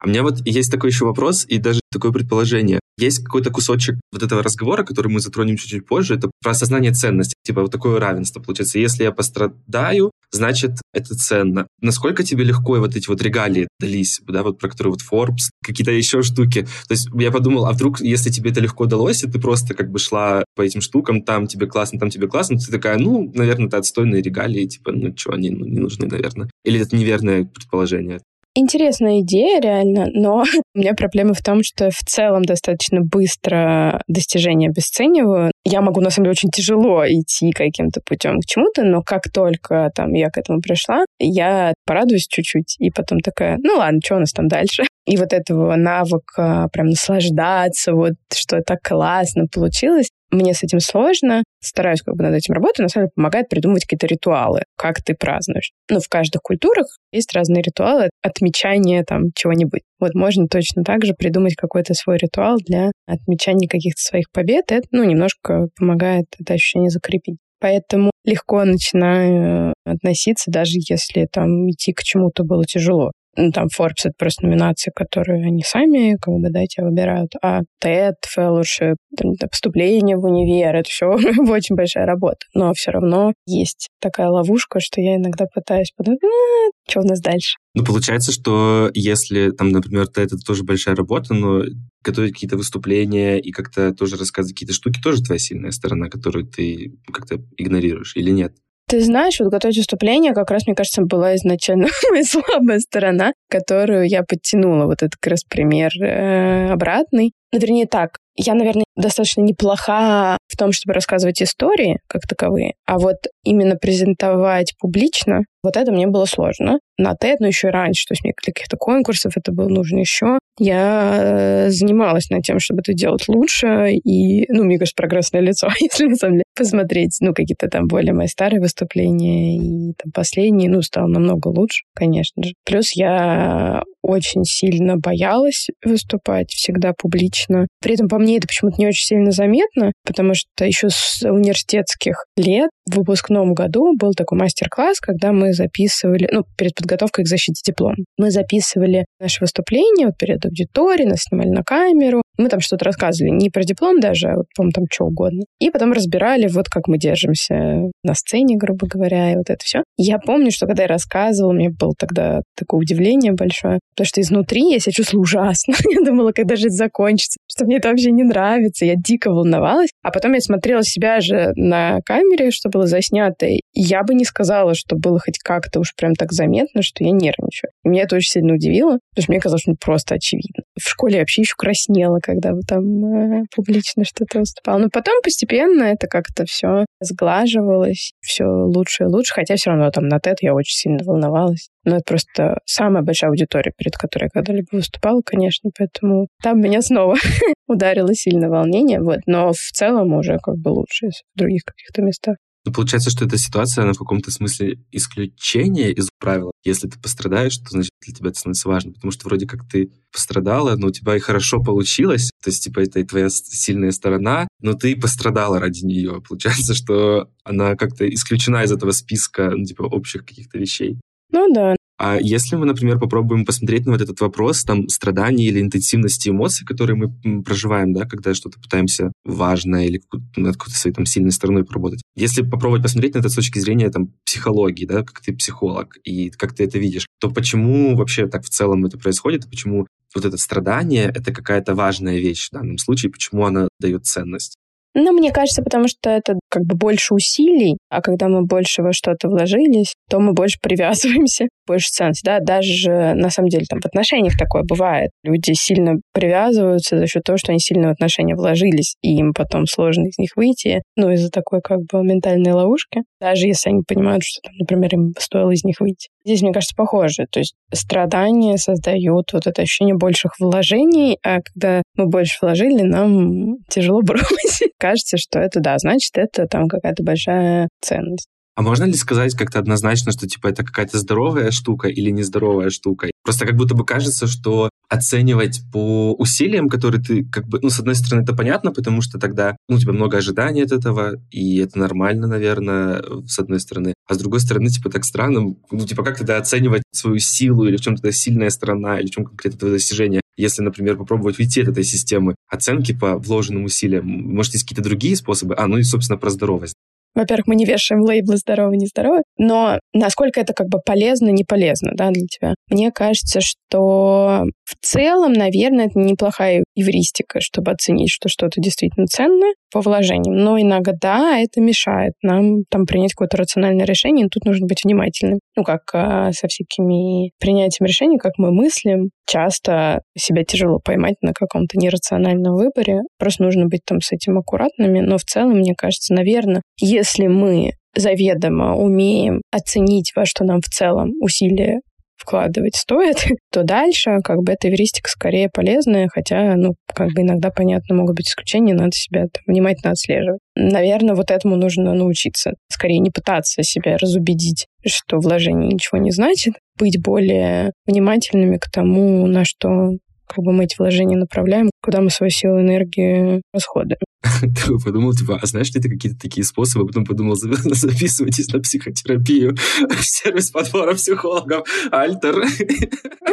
А 0.00 0.06
у 0.06 0.08
меня 0.08 0.22
вот 0.22 0.40
есть 0.46 0.70
такой 0.70 0.90
еще 0.90 1.04
вопрос 1.04 1.44
и 1.46 1.58
даже 1.58 1.80
такое 1.92 2.10
предположение. 2.10 2.80
Есть 2.98 3.24
какой-то 3.24 3.50
кусочек 3.50 3.96
вот 4.12 4.22
этого 4.22 4.42
разговора, 4.42 4.82
который 4.82 5.08
мы 5.08 5.20
затронем 5.20 5.56
чуть-чуть 5.56 5.86
позже, 5.86 6.14
это 6.14 6.30
про 6.42 6.52
осознание 6.52 6.92
ценности, 6.92 7.34
типа 7.44 7.62
вот 7.62 7.70
такое 7.70 7.98
равенство. 7.98 8.40
Получается, 8.40 8.78
если 8.78 9.04
я 9.04 9.12
пострадаю, 9.12 10.10
значит, 10.32 10.72
это 10.92 11.14
ценно. 11.14 11.66
Насколько 11.80 12.22
тебе 12.22 12.44
легко 12.44 12.78
вот 12.78 12.96
эти 12.96 13.08
вот 13.08 13.22
регалии 13.22 13.68
дались, 13.78 14.20
да, 14.26 14.42
вот 14.42 14.58
про 14.58 14.68
которые 14.68 14.92
вот 14.92 15.00
Forbes, 15.00 15.50
какие-то 15.64 15.92
еще 15.92 16.22
штуки. 16.22 16.62
То 16.88 16.92
есть 16.92 17.08
я 17.14 17.30
подумал, 17.30 17.66
а 17.66 17.72
вдруг, 17.72 18.00
если 18.00 18.30
тебе 18.30 18.50
это 18.50 18.60
легко 18.60 18.86
далось, 18.86 19.22
и 19.22 19.30
ты 19.30 19.38
просто 19.38 19.74
как 19.74 19.90
бы 19.90 19.98
шла 19.98 20.44
по 20.54 20.62
этим 20.62 20.80
штукам, 20.80 21.22
там 21.22 21.46
тебе 21.46 21.66
классно, 21.66 21.98
там 21.98 22.10
тебе 22.10 22.26
классно, 22.26 22.58
ты 22.58 22.70
такая, 22.70 22.98
ну, 22.98 23.30
наверное, 23.34 23.66
это 23.66 23.78
отстойные 23.78 24.22
регалии, 24.22 24.66
типа, 24.66 24.92
ну, 24.92 25.14
что, 25.16 25.32
они 25.32 25.50
ну, 25.50 25.66
не 25.66 25.80
нужны, 25.80 26.06
наверное. 26.06 26.50
Или 26.64 26.80
это 26.80 26.96
неверное 26.96 27.44
предположение? 27.44 28.20
Интересная 28.56 29.20
идея, 29.20 29.60
реально, 29.60 30.06
но 30.12 30.42
у 30.74 30.78
меня 30.78 30.94
проблема 30.94 31.34
в 31.34 31.42
том, 31.42 31.62
что 31.62 31.90
в 31.90 31.98
целом 32.04 32.44
достаточно 32.44 33.00
быстро 33.00 34.02
достижения 34.08 34.68
обесцениваю. 34.68 35.52
Я 35.64 35.80
могу, 35.82 36.00
на 36.00 36.10
самом 36.10 36.24
деле, 36.24 36.32
очень 36.32 36.50
тяжело 36.50 37.04
идти 37.06 37.52
каким-то 37.52 38.00
путем 38.04 38.40
к 38.40 38.46
чему-то, 38.46 38.82
но 38.82 39.02
как 39.02 39.30
только 39.32 39.90
там 39.94 40.14
я 40.14 40.30
к 40.30 40.38
этому 40.38 40.60
пришла, 40.60 41.04
я 41.20 41.74
порадуюсь 41.86 42.26
чуть-чуть, 42.26 42.76
и 42.80 42.90
потом 42.90 43.20
такая, 43.20 43.56
ну 43.62 43.76
ладно, 43.76 44.00
что 44.04 44.16
у 44.16 44.20
нас 44.20 44.32
там 44.32 44.48
дальше? 44.48 44.82
И 45.06 45.16
вот 45.16 45.32
этого 45.32 45.76
навыка 45.76 46.68
прям 46.72 46.88
наслаждаться, 46.88 47.94
вот 47.94 48.14
что 48.32 48.60
так 48.62 48.80
классно 48.82 49.46
получилось, 49.52 50.10
мне 50.30 50.54
с 50.54 50.62
этим 50.62 50.78
сложно, 50.80 51.42
стараюсь 51.60 52.02
как 52.02 52.14
бы 52.16 52.22
над 52.22 52.34
этим 52.34 52.54
работать, 52.54 52.80
на 52.80 52.88
самом 52.88 53.06
деле 53.06 53.12
помогает 53.16 53.48
придумывать 53.48 53.84
какие-то 53.84 54.06
ритуалы, 54.06 54.62
как 54.76 55.02
ты 55.02 55.14
празднуешь. 55.14 55.72
Ну, 55.90 56.00
в 56.00 56.08
каждых 56.08 56.42
культурах 56.42 56.86
есть 57.12 57.34
разные 57.34 57.62
ритуалы 57.62 58.10
отмечания 58.22 59.02
там 59.02 59.32
чего-нибудь. 59.34 59.82
Вот 59.98 60.14
можно 60.14 60.46
точно 60.46 60.84
так 60.84 61.04
же 61.04 61.14
придумать 61.14 61.56
какой-то 61.56 61.94
свой 61.94 62.16
ритуал 62.16 62.58
для 62.64 62.92
отмечания 63.06 63.68
каких-то 63.68 64.00
своих 64.00 64.30
побед. 64.30 64.70
Это, 64.70 64.86
ну, 64.92 65.04
немножко 65.04 65.68
помогает 65.76 66.26
это 66.38 66.54
ощущение 66.54 66.90
закрепить. 66.90 67.38
Поэтому 67.58 68.10
легко 68.24 68.64
начинаю 68.64 69.74
относиться, 69.84 70.50
даже 70.50 70.78
если 70.88 71.26
там 71.30 71.68
идти 71.68 71.92
к 71.92 72.02
чему-то 72.02 72.44
было 72.44 72.64
тяжело 72.64 73.10
ну, 73.36 73.52
там 73.52 73.66
Forbes— 73.66 74.00
это 74.04 74.14
просто 74.18 74.46
номинации, 74.46 74.92
которые 74.94 75.46
они 75.46 75.62
сами, 75.62 76.16
как 76.20 76.34
бы, 76.34 76.50
да, 76.50 76.64
тебя 76.66 76.86
выбирают, 76.86 77.32
а 77.42 77.60
TED, 77.82 78.14
Fellowship, 78.36 78.96
там, 79.16 79.32
поступление 79.50 80.16
в 80.16 80.24
универ— 80.24 80.74
это 80.76 80.88
все 80.88 81.06
очень 81.50 81.76
большая 81.76 82.06
работа. 82.06 82.38
Но 82.54 82.72
все 82.74 82.90
равно 82.90 83.32
есть 83.46 83.88
такая 84.00 84.28
ловушка, 84.28 84.80
что 84.80 85.00
я 85.00 85.16
иногда 85.16 85.46
пытаюсь 85.52 85.92
подумать, 85.96 86.20
а, 86.24 86.90
что 86.90 87.00
у 87.00 87.04
нас 87.04 87.20
дальше? 87.20 87.56
Ну, 87.74 87.84
получается, 87.84 88.32
что 88.32 88.90
если, 88.94 89.50
там, 89.52 89.70
например, 89.70 90.06
TED— 90.06 90.24
это 90.26 90.38
тоже 90.38 90.64
большая 90.64 90.96
работа, 90.96 91.34
но 91.34 91.62
готовить 92.02 92.32
какие-то 92.32 92.56
выступления 92.56 93.38
и 93.38 93.52
как-то 93.52 93.92
тоже 93.94 94.16
рассказывать 94.16 94.54
какие-то 94.54 94.74
штуки 94.74 95.00
тоже 95.00 95.22
твоя 95.22 95.38
сильная 95.38 95.70
сторона, 95.70 96.08
которую 96.08 96.46
ты 96.46 96.94
как-то 97.12 97.36
игнорируешь 97.56 98.16
или 98.16 98.30
нет? 98.30 98.54
Ты 98.90 99.00
знаешь, 99.02 99.38
вот 99.38 99.50
готовить 99.50 99.76
выступление 99.76 100.32
как 100.32 100.50
раз, 100.50 100.66
мне 100.66 100.74
кажется, 100.74 101.02
была 101.02 101.36
изначально 101.36 101.86
моя 102.10 102.24
слабая 102.24 102.80
сторона, 102.80 103.32
которую 103.48 104.08
я 104.08 104.24
подтянула. 104.24 104.86
Вот 104.86 105.04
это 105.04 105.10
как 105.20 105.30
раз 105.30 105.44
пример 105.44 105.92
э, 106.02 106.72
обратный. 106.72 107.32
Ну, 107.52 107.58
вернее 107.58 107.86
так, 107.86 108.18
я, 108.36 108.54
наверное, 108.54 108.84
достаточно 108.96 109.42
неплоха 109.42 110.38
в 110.46 110.56
том, 110.56 110.72
чтобы 110.72 110.94
рассказывать 110.94 111.42
истории 111.42 111.98
как 112.06 112.22
таковые, 112.22 112.74
а 112.86 112.98
вот 112.98 113.16
именно 113.44 113.76
презентовать 113.76 114.74
публично, 114.78 115.42
вот 115.62 115.76
это 115.76 115.92
мне 115.92 116.06
было 116.06 116.24
сложно. 116.24 116.78
На 116.98 117.12
TED, 117.12 117.36
но 117.40 117.48
еще 117.48 117.68
и 117.68 117.70
раньше, 117.70 118.04
то 118.06 118.12
есть 118.12 118.24
мне 118.24 118.32
для 118.42 118.52
каких-то 118.52 118.76
конкурсов 118.76 119.32
это 119.36 119.52
было 119.52 119.68
нужно 119.68 119.98
еще. 119.98 120.38
Я 120.58 121.18
э, 121.18 121.70
занималась 121.70 122.30
над 122.30 122.42
тем, 122.42 122.58
чтобы 122.60 122.80
это 122.80 122.92
делать 122.92 123.26
лучше, 123.28 123.92
и, 123.92 124.44
ну, 124.52 124.64
мне 124.64 124.78
кажется, 124.78 124.96
прогрессное 124.96 125.40
лицо, 125.40 125.68
если 125.80 126.06
на 126.06 126.16
самом 126.16 126.34
деле 126.34 126.44
посмотреть, 126.56 127.16
ну, 127.20 127.34
какие-то 127.34 127.68
там 127.68 127.86
более 127.88 128.12
мои 128.12 128.26
старые 128.26 128.60
выступления 128.60 129.56
и 129.56 129.94
там 130.02 130.12
последние, 130.12 130.70
ну, 130.70 130.82
стало 130.82 131.08
намного 131.08 131.48
лучше, 131.48 131.82
конечно 131.94 132.42
же. 132.42 132.52
Плюс 132.64 132.92
я 132.92 133.82
очень 134.02 134.44
сильно 134.44 134.96
боялась 134.96 135.68
выступать 135.84 136.50
всегда 136.50 136.92
публично. 136.96 137.66
При 137.80 137.94
этом 137.94 138.08
по 138.08 138.18
мне 138.18 138.38
это 138.38 138.46
почему-то 138.46 138.76
не 138.78 138.86
очень 138.86 139.06
сильно 139.06 139.30
заметно, 139.30 139.92
потому 140.04 140.34
что 140.34 140.64
еще 140.64 140.88
с 140.90 141.22
университетских 141.22 142.24
лет 142.36 142.70
в 142.86 142.96
выпускном 142.96 143.54
году 143.54 143.94
был 143.96 144.12
такой 144.12 144.38
мастер-класс, 144.38 145.00
когда 145.00 145.32
мы 145.32 145.52
записывали, 145.52 146.28
ну, 146.32 146.44
перед 146.56 146.74
подготовкой 146.74 147.24
к 147.24 147.28
защите 147.28 147.60
диплома. 147.64 147.96
Мы 148.18 148.30
записывали 148.30 149.04
наше 149.20 149.40
выступление 149.42 150.06
вот 150.06 150.16
перед 150.18 150.44
аудиторией, 150.44 151.08
нас 151.08 151.22
снимали 151.22 151.50
на 151.50 151.62
камеру. 151.62 152.22
Мы 152.40 152.48
там 152.48 152.60
что-то 152.60 152.84
рассказывали, 152.84 153.30
не 153.30 153.50
про 153.50 153.62
диплом 153.62 154.00
даже, 154.00 154.28
а 154.28 154.36
вот, 154.36 154.46
по-моему, 154.56 154.72
там 154.72 154.84
что 154.90 155.04
угодно. 155.04 155.42
И 155.60 155.70
потом 155.70 155.92
разбирали, 155.92 156.48
вот 156.48 156.68
как 156.68 156.88
мы 156.88 156.98
держимся 156.98 157.90
на 158.02 158.14
сцене, 158.14 158.56
грубо 158.56 158.86
говоря, 158.86 159.32
и 159.32 159.36
вот 159.36 159.50
это 159.50 159.62
все. 159.64 159.82
Я 159.96 160.18
помню, 160.18 160.50
что 160.50 160.66
когда 160.66 160.84
я 160.84 160.88
рассказывала, 160.88 161.52
мне 161.52 161.70
было 161.70 161.92
тогда 161.98 162.40
такое 162.56 162.80
удивление 162.80 163.32
большое, 163.32 163.80
потому 163.94 164.06
что 164.06 164.20
изнутри 164.20 164.72
я 164.72 164.78
себя 164.78 164.92
чувствовала 164.92 165.22
ужасно. 165.22 165.74
я 165.90 166.02
думала, 166.04 166.32
когда 166.32 166.56
же 166.56 166.66
это 166.66 166.76
закончится, 166.76 167.38
что 167.46 167.64
мне 167.64 167.76
это 167.76 167.88
вообще 167.88 168.10
не 168.10 168.24
нравится. 168.24 168.84
Я 168.84 168.94
дико 168.96 169.30
волновалась. 169.30 169.90
А 170.02 170.10
потом 170.10 170.32
я 170.32 170.40
смотрела 170.40 170.82
себя 170.82 171.20
же 171.20 171.52
на 171.56 172.00
камере, 172.04 172.50
что 172.50 172.68
было 172.68 172.86
заснято. 172.86 173.46
И 173.46 173.60
я 173.74 174.02
бы 174.02 174.14
не 174.14 174.24
сказала, 174.24 174.74
что 174.74 174.96
было 174.96 175.18
хоть 175.18 175.38
как-то 175.38 175.80
уж 175.80 175.94
прям 175.94 176.14
так 176.14 176.32
заметно, 176.32 176.82
что 176.82 177.04
я 177.04 177.10
нервничаю. 177.10 177.70
И 177.84 177.88
меня 177.88 178.02
это 178.04 178.16
очень 178.16 178.30
сильно 178.30 178.54
удивило, 178.54 178.98
потому 179.10 179.22
что 179.22 179.32
мне 179.32 179.40
казалось, 179.40 179.62
что 179.62 179.70
ну, 179.72 179.76
просто 179.80 180.14
очевидно. 180.14 180.64
В 180.78 180.88
школе 180.88 181.14
я 181.14 181.20
вообще 181.20 181.42
еще 181.42 181.54
краснела, 181.56 182.20
когда 182.30 182.52
вот 182.54 182.64
там 182.66 183.04
э, 183.04 183.44
публично 183.54 184.04
что-то 184.04 184.40
выступала. 184.40 184.78
Но 184.78 184.88
потом 184.90 185.14
постепенно 185.22 185.84
это 185.84 186.06
как-то 186.06 186.44
все 186.44 186.84
сглаживалось, 187.00 188.12
все 188.20 188.44
лучше 188.44 189.04
и 189.04 189.06
лучше. 189.06 189.34
Хотя 189.34 189.56
все 189.56 189.70
равно 189.70 189.90
там 189.90 190.08
на 190.08 190.18
TED 190.18 190.36
я 190.42 190.54
очень 190.54 190.76
сильно 190.76 191.04
волновалась. 191.04 191.68
Но 191.84 191.96
это 191.96 192.04
просто 192.06 192.58
самая 192.66 193.02
большая 193.02 193.30
аудитория, 193.30 193.72
перед 193.76 193.96
которой 193.96 194.24
я 194.24 194.28
когда-либо 194.28 194.66
выступала, 194.72 195.22
конечно, 195.24 195.70
поэтому 195.76 196.28
там 196.42 196.60
меня 196.60 196.82
снова 196.82 197.16
ударило 197.66 198.14
сильно 198.14 198.48
волнение, 198.48 199.00
вот, 199.00 199.20
но 199.26 199.52
в 199.52 199.72
целом 199.72 200.12
уже 200.12 200.38
как 200.42 200.56
бы 200.56 200.68
лучше 200.68 201.08
в 201.34 201.38
других 201.38 201.62
каких-то 201.64 202.02
местах. 202.02 202.36
Ну, 202.64 202.72
получается, 202.72 203.10
что 203.10 203.24
эта 203.24 203.38
ситуация, 203.38 203.84
она 203.84 203.94
в 203.94 203.98
каком-то 203.98 204.30
смысле 204.30 204.78
исключение 204.92 205.92
из 205.92 206.08
правила. 206.18 206.52
Если 206.62 206.88
ты 206.88 206.98
пострадаешь, 206.98 207.56
то, 207.56 207.70
значит, 207.70 207.90
для 208.04 208.14
тебя 208.14 208.28
это 208.28 208.38
становится 208.38 208.68
важно, 208.68 208.92
потому 208.92 209.10
что 209.12 209.26
вроде 209.26 209.46
как 209.46 209.66
ты 209.66 209.92
пострадала, 210.12 210.76
но 210.76 210.88
у 210.88 210.90
тебя 210.90 211.16
и 211.16 211.20
хорошо 211.20 211.62
получилось, 211.62 212.30
то 212.42 212.50
есть, 212.50 212.64
типа, 212.64 212.80
это 212.80 213.00
и 213.00 213.04
твоя 213.04 213.28
сильная 213.30 213.92
сторона, 213.92 214.46
но 214.60 214.74
ты 214.74 214.94
пострадала 214.94 215.58
ради 215.58 215.84
нее. 215.84 216.20
Получается, 216.28 216.74
что 216.74 217.30
она 217.44 217.76
как-то 217.76 218.08
исключена 218.08 218.62
из 218.64 218.72
этого 218.72 218.90
списка, 218.90 219.50
ну, 219.56 219.64
типа, 219.64 219.82
общих 219.82 220.26
каких-то 220.26 220.58
вещей. 220.58 221.00
Ну 221.32 221.52
да. 221.52 221.76
А 222.02 222.18
если 222.18 222.56
мы, 222.56 222.64
например, 222.64 222.98
попробуем 222.98 223.44
посмотреть 223.44 223.84
на 223.84 223.92
вот 223.92 224.00
этот 224.00 224.22
вопрос 224.22 224.64
там 224.64 224.88
страданий 224.88 225.44
или 225.44 225.60
интенсивности 225.60 226.30
эмоций, 226.30 226.64
которые 226.64 226.96
мы 226.96 227.42
проживаем, 227.42 227.92
да, 227.92 228.06
когда 228.06 228.32
что-то 228.32 228.58
пытаемся 228.58 229.12
важное 229.22 229.84
или 229.84 230.00
над 230.34 230.56
какой-то 230.56 230.78
своей 230.78 230.94
там 230.94 231.04
сильной 231.04 231.30
стороной 231.30 231.62
поработать. 231.62 232.00
Если 232.16 232.40
попробовать 232.40 232.82
посмотреть 232.82 233.16
на 233.16 233.18
это 233.18 233.28
с 233.28 233.34
точки 233.34 233.58
зрения 233.58 233.90
там 233.90 234.14
психологии, 234.24 234.86
да, 234.86 235.02
как 235.02 235.20
ты 235.20 235.36
психолог 235.36 235.98
и 236.02 236.30
как 236.30 236.54
ты 236.54 236.64
это 236.64 236.78
видишь, 236.78 237.06
то 237.20 237.30
почему 237.30 237.94
вообще 237.94 238.26
так 238.26 238.44
в 238.44 238.48
целом 238.48 238.86
это 238.86 238.96
происходит, 238.96 239.50
почему 239.50 239.86
вот 240.14 240.24
это 240.24 240.38
страдание— 240.38 241.12
это 241.14 241.34
какая-то 241.34 241.74
важная 241.74 242.18
вещь 242.18 242.48
в 242.48 242.54
данном 242.54 242.78
случае, 242.78 243.12
почему 243.12 243.44
она 243.44 243.68
дает 243.78 244.06
ценность? 244.06 244.56
Ну, 244.94 245.12
мне 245.12 245.30
кажется, 245.30 245.62
потому 245.62 245.86
что 245.86 246.10
это 246.10 246.38
как 246.48 246.64
бы 246.64 246.74
больше 246.76 247.14
усилий, 247.14 247.76
а 247.90 248.00
когда 248.00 248.28
мы 248.28 248.42
больше 248.42 248.82
во 248.82 248.92
что-то 248.92 249.28
вложились, 249.28 249.94
то 250.08 250.18
мы 250.18 250.32
больше 250.32 250.58
привязываемся, 250.60 251.46
больше 251.66 251.88
ценности, 251.90 252.24
да, 252.24 252.40
даже 252.40 253.14
на 253.14 253.30
самом 253.30 253.50
деле 253.50 253.66
там 253.68 253.80
в 253.80 253.86
отношениях 253.86 254.36
такое 254.36 254.62
бывает. 254.64 255.10
Люди 255.22 255.52
сильно 255.52 255.94
привязываются 256.12 256.98
за 256.98 257.06
счет 257.06 257.22
того, 257.22 257.38
что 257.38 257.52
они 257.52 257.60
сильно 257.60 257.88
в 257.88 257.92
отношения 257.92 258.34
вложились, 258.34 258.96
и 259.02 259.14
им 259.16 259.32
потом 259.32 259.66
сложно 259.66 260.06
из 260.06 260.18
них 260.18 260.30
выйти, 260.34 260.82
ну, 260.96 261.10
из-за 261.12 261.30
такой 261.30 261.60
как 261.60 261.78
бы 261.80 262.02
ментальной 262.02 262.52
ловушки, 262.52 263.02
даже 263.20 263.46
если 263.46 263.70
они 263.70 263.82
понимают, 263.86 264.24
что, 264.24 264.40
там, 264.42 264.54
например, 264.58 264.94
им 264.94 265.12
стоило 265.18 265.50
из 265.52 265.62
них 265.62 265.78
выйти. 265.78 266.08
Здесь, 266.24 266.42
мне 266.42 266.52
кажется, 266.52 266.74
похоже. 266.76 267.26
То 267.30 267.40
есть 267.40 267.54
страдания 267.72 268.56
создают 268.58 269.32
вот 269.32 269.46
это 269.46 269.62
ощущение 269.62 269.94
больших 269.94 270.38
вложений, 270.38 271.18
а 271.24 271.40
когда 271.42 271.82
мы 271.96 272.06
больше 272.06 272.38
вложили, 272.40 272.82
нам 272.82 273.58
тяжело 273.68 274.02
бросить. 274.02 274.72
Кажется, 274.78 275.16
что 275.16 275.38
это, 275.38 275.60
да, 275.60 275.78
значит, 275.78 276.12
это 276.16 276.46
там 276.46 276.68
какая-то 276.68 277.02
большая 277.02 277.68
ценность. 277.80 278.28
А 278.56 278.62
можно 278.62 278.84
ли 278.84 278.94
сказать 278.94 279.34
как-то 279.34 279.58
однозначно, 279.58 280.12
что 280.12 280.26
типа 280.28 280.48
это 280.48 280.64
какая-то 280.64 280.98
здоровая 280.98 281.50
штука 281.50 281.88
или 281.88 282.10
нездоровая 282.10 282.70
штука? 282.70 283.10
Просто 283.22 283.46
как 283.46 283.56
будто 283.56 283.74
бы 283.74 283.84
кажется, 283.84 284.26
что 284.26 284.70
оценивать 284.88 285.62
по 285.72 286.14
усилиям, 286.14 286.68
которые 286.68 287.00
ты 287.00 287.24
как 287.24 287.46
бы, 287.46 287.60
ну, 287.62 287.70
с 287.70 287.78
одной 287.78 287.94
стороны, 287.94 288.24
это 288.24 288.34
понятно, 288.34 288.72
потому 288.72 289.02
что 289.02 289.18
тогда, 289.18 289.56
ну, 289.68 289.76
у 289.76 289.78
тебя 289.78 289.92
много 289.92 290.18
ожиданий 290.18 290.62
от 290.62 290.72
этого, 290.72 291.14
и 291.30 291.58
это 291.58 291.78
нормально, 291.78 292.26
наверное, 292.26 293.02
с 293.26 293.38
одной 293.38 293.60
стороны. 293.60 293.94
А 294.08 294.14
с 294.14 294.18
другой 294.18 294.40
стороны, 294.40 294.68
типа, 294.68 294.90
так 294.90 295.04
странно, 295.04 295.54
ну, 295.70 295.86
типа, 295.86 296.02
как 296.02 296.18
тогда 296.18 296.38
оценивать 296.38 296.82
свою 296.92 297.20
силу 297.20 297.66
или 297.66 297.76
в 297.76 297.80
чем 297.80 297.94
тогда 297.94 298.10
сильная 298.10 298.50
сторона, 298.50 298.98
или 298.98 299.06
в 299.06 299.10
чем 299.10 299.24
конкретно 299.24 299.60
твое 299.60 299.74
достижение? 299.74 300.22
Если, 300.36 300.62
например, 300.62 300.96
попробовать 300.96 301.38
уйти 301.38 301.62
от 301.62 301.68
этой 301.68 301.84
системы 301.84 302.34
оценки 302.48 302.92
по 302.92 303.16
вложенным 303.16 303.64
усилиям, 303.64 304.06
может, 304.06 304.54
есть 304.54 304.64
какие-то 304.64 304.82
другие 304.82 305.14
способы? 305.14 305.54
А, 305.56 305.68
ну 305.68 305.78
и, 305.78 305.82
собственно, 305.84 306.18
про 306.18 306.30
здоровость. 306.30 306.74
Во-первых, 307.14 307.46
мы 307.46 307.56
не 307.56 307.64
вешаем 307.64 308.02
лейблы 308.02 308.36
здоровый, 308.36 308.76
нездоровый, 308.76 309.22
но 309.36 309.78
насколько 309.92 310.40
это 310.40 310.52
как 310.52 310.68
бы 310.68 310.78
полезно, 310.84 311.30
не 311.30 311.44
полезно, 311.44 311.92
да, 311.94 312.10
для 312.10 312.26
тебя. 312.26 312.54
Мне 312.68 312.92
кажется, 312.92 313.40
что 313.40 314.44
в 314.70 314.86
целом, 314.86 315.32
наверное, 315.32 315.86
это 315.86 315.98
неплохая 315.98 316.62
эвристика, 316.76 317.40
чтобы 317.40 317.72
оценить, 317.72 318.10
что 318.10 318.28
что-то 318.28 318.60
действительно 318.60 319.06
ценное 319.06 319.54
по 319.72 319.80
вложениям. 319.80 320.36
Но 320.36 320.60
иногда 320.60 321.38
это 321.38 321.60
мешает 321.60 322.12
нам 322.22 322.62
там 322.70 322.86
принять 322.86 323.12
какое-то 323.14 323.36
рациональное 323.36 323.84
решение, 323.84 324.26
и 324.26 324.28
тут 324.28 324.44
нужно 324.44 324.66
быть 324.66 324.84
внимательным. 324.84 325.40
Ну, 325.56 325.64
как 325.64 325.82
а, 325.92 326.32
со 326.32 326.46
всякими 326.46 327.32
принятием 327.40 327.86
решений, 327.86 328.18
как 328.18 328.34
мы 328.38 328.52
мыслим, 328.52 329.10
часто 329.26 330.02
себя 330.16 330.44
тяжело 330.44 330.78
поймать 330.78 331.16
на 331.20 331.32
каком-то 331.32 331.76
нерациональном 331.76 332.54
выборе. 332.54 333.00
Просто 333.18 333.42
нужно 333.42 333.66
быть 333.66 333.82
там 333.84 334.00
с 334.00 334.12
этим 334.12 334.38
аккуратными. 334.38 335.00
Но 335.00 335.18
в 335.18 335.22
целом, 335.24 335.58
мне 335.58 335.74
кажется, 335.74 336.14
наверное, 336.14 336.62
если 336.78 337.26
мы 337.26 337.72
заведомо 337.96 338.76
умеем 338.76 339.42
оценить, 339.50 340.12
во 340.14 340.24
что 340.24 340.44
нам 340.44 340.60
в 340.60 340.68
целом 340.68 341.10
усилия 341.20 341.80
вкладывать 342.20 342.76
стоит, 342.76 343.16
то 343.52 343.62
дальше 343.62 344.18
как 344.22 344.38
бы 344.42 344.52
эта 344.52 344.68
эвристика 344.68 345.08
скорее 345.08 345.48
полезная, 345.52 346.08
хотя, 346.12 346.54
ну, 346.56 346.74
как 346.94 347.12
бы 347.12 347.22
иногда, 347.22 347.50
понятно, 347.50 347.96
могут 347.96 348.16
быть 348.16 348.28
исключения, 348.28 348.74
надо 348.74 348.92
себя 348.92 349.22
там 349.22 349.42
внимательно 349.46 349.92
отслеживать. 349.92 350.40
Наверное, 350.54 351.14
вот 351.14 351.30
этому 351.30 351.56
нужно 351.56 351.94
научиться. 351.94 352.52
Скорее 352.70 352.98
не 352.98 353.10
пытаться 353.10 353.62
себя 353.62 353.96
разубедить, 353.96 354.66
что 354.84 355.18
вложение 355.18 355.70
ничего 355.72 355.98
не 355.98 356.10
значит, 356.10 356.54
быть 356.78 357.00
более 357.02 357.72
внимательными 357.86 358.56
к 358.56 358.70
тому, 358.70 359.26
на 359.26 359.44
что 359.44 359.90
как 360.26 360.44
бы 360.44 360.52
мы 360.52 360.64
эти 360.64 360.76
вложения 360.78 361.16
направляем, 361.16 361.70
куда 361.82 362.00
мы 362.00 362.10
свою 362.10 362.30
силу 362.30 362.58
и 362.58 362.62
энергию 362.62 363.42
расходуем. 363.52 363.98
Ты 364.40 364.78
подумал, 364.84 365.12
типа, 365.12 365.38
а 365.40 365.46
знаешь 365.46 365.72
ли 365.72 365.80
ты 365.80 365.88
какие-то 365.88 366.18
такие 366.18 366.44
способы? 366.44 366.86
Потом 366.86 367.04
подумал, 367.04 367.36
записывайтесь 367.36 368.48
на 368.52 368.60
психотерапию, 368.60 369.56
сервис 370.00 370.50
подбора 370.50 370.94
психологов, 370.94 371.66
Альтер. 371.90 372.44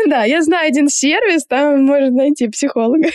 Да, 0.08 0.24
я 0.24 0.42
знаю 0.42 0.70
один 0.70 0.88
сервис, 0.88 1.46
там 1.46 1.84
можно 1.84 2.12
найти 2.12 2.48
психолога. 2.48 3.10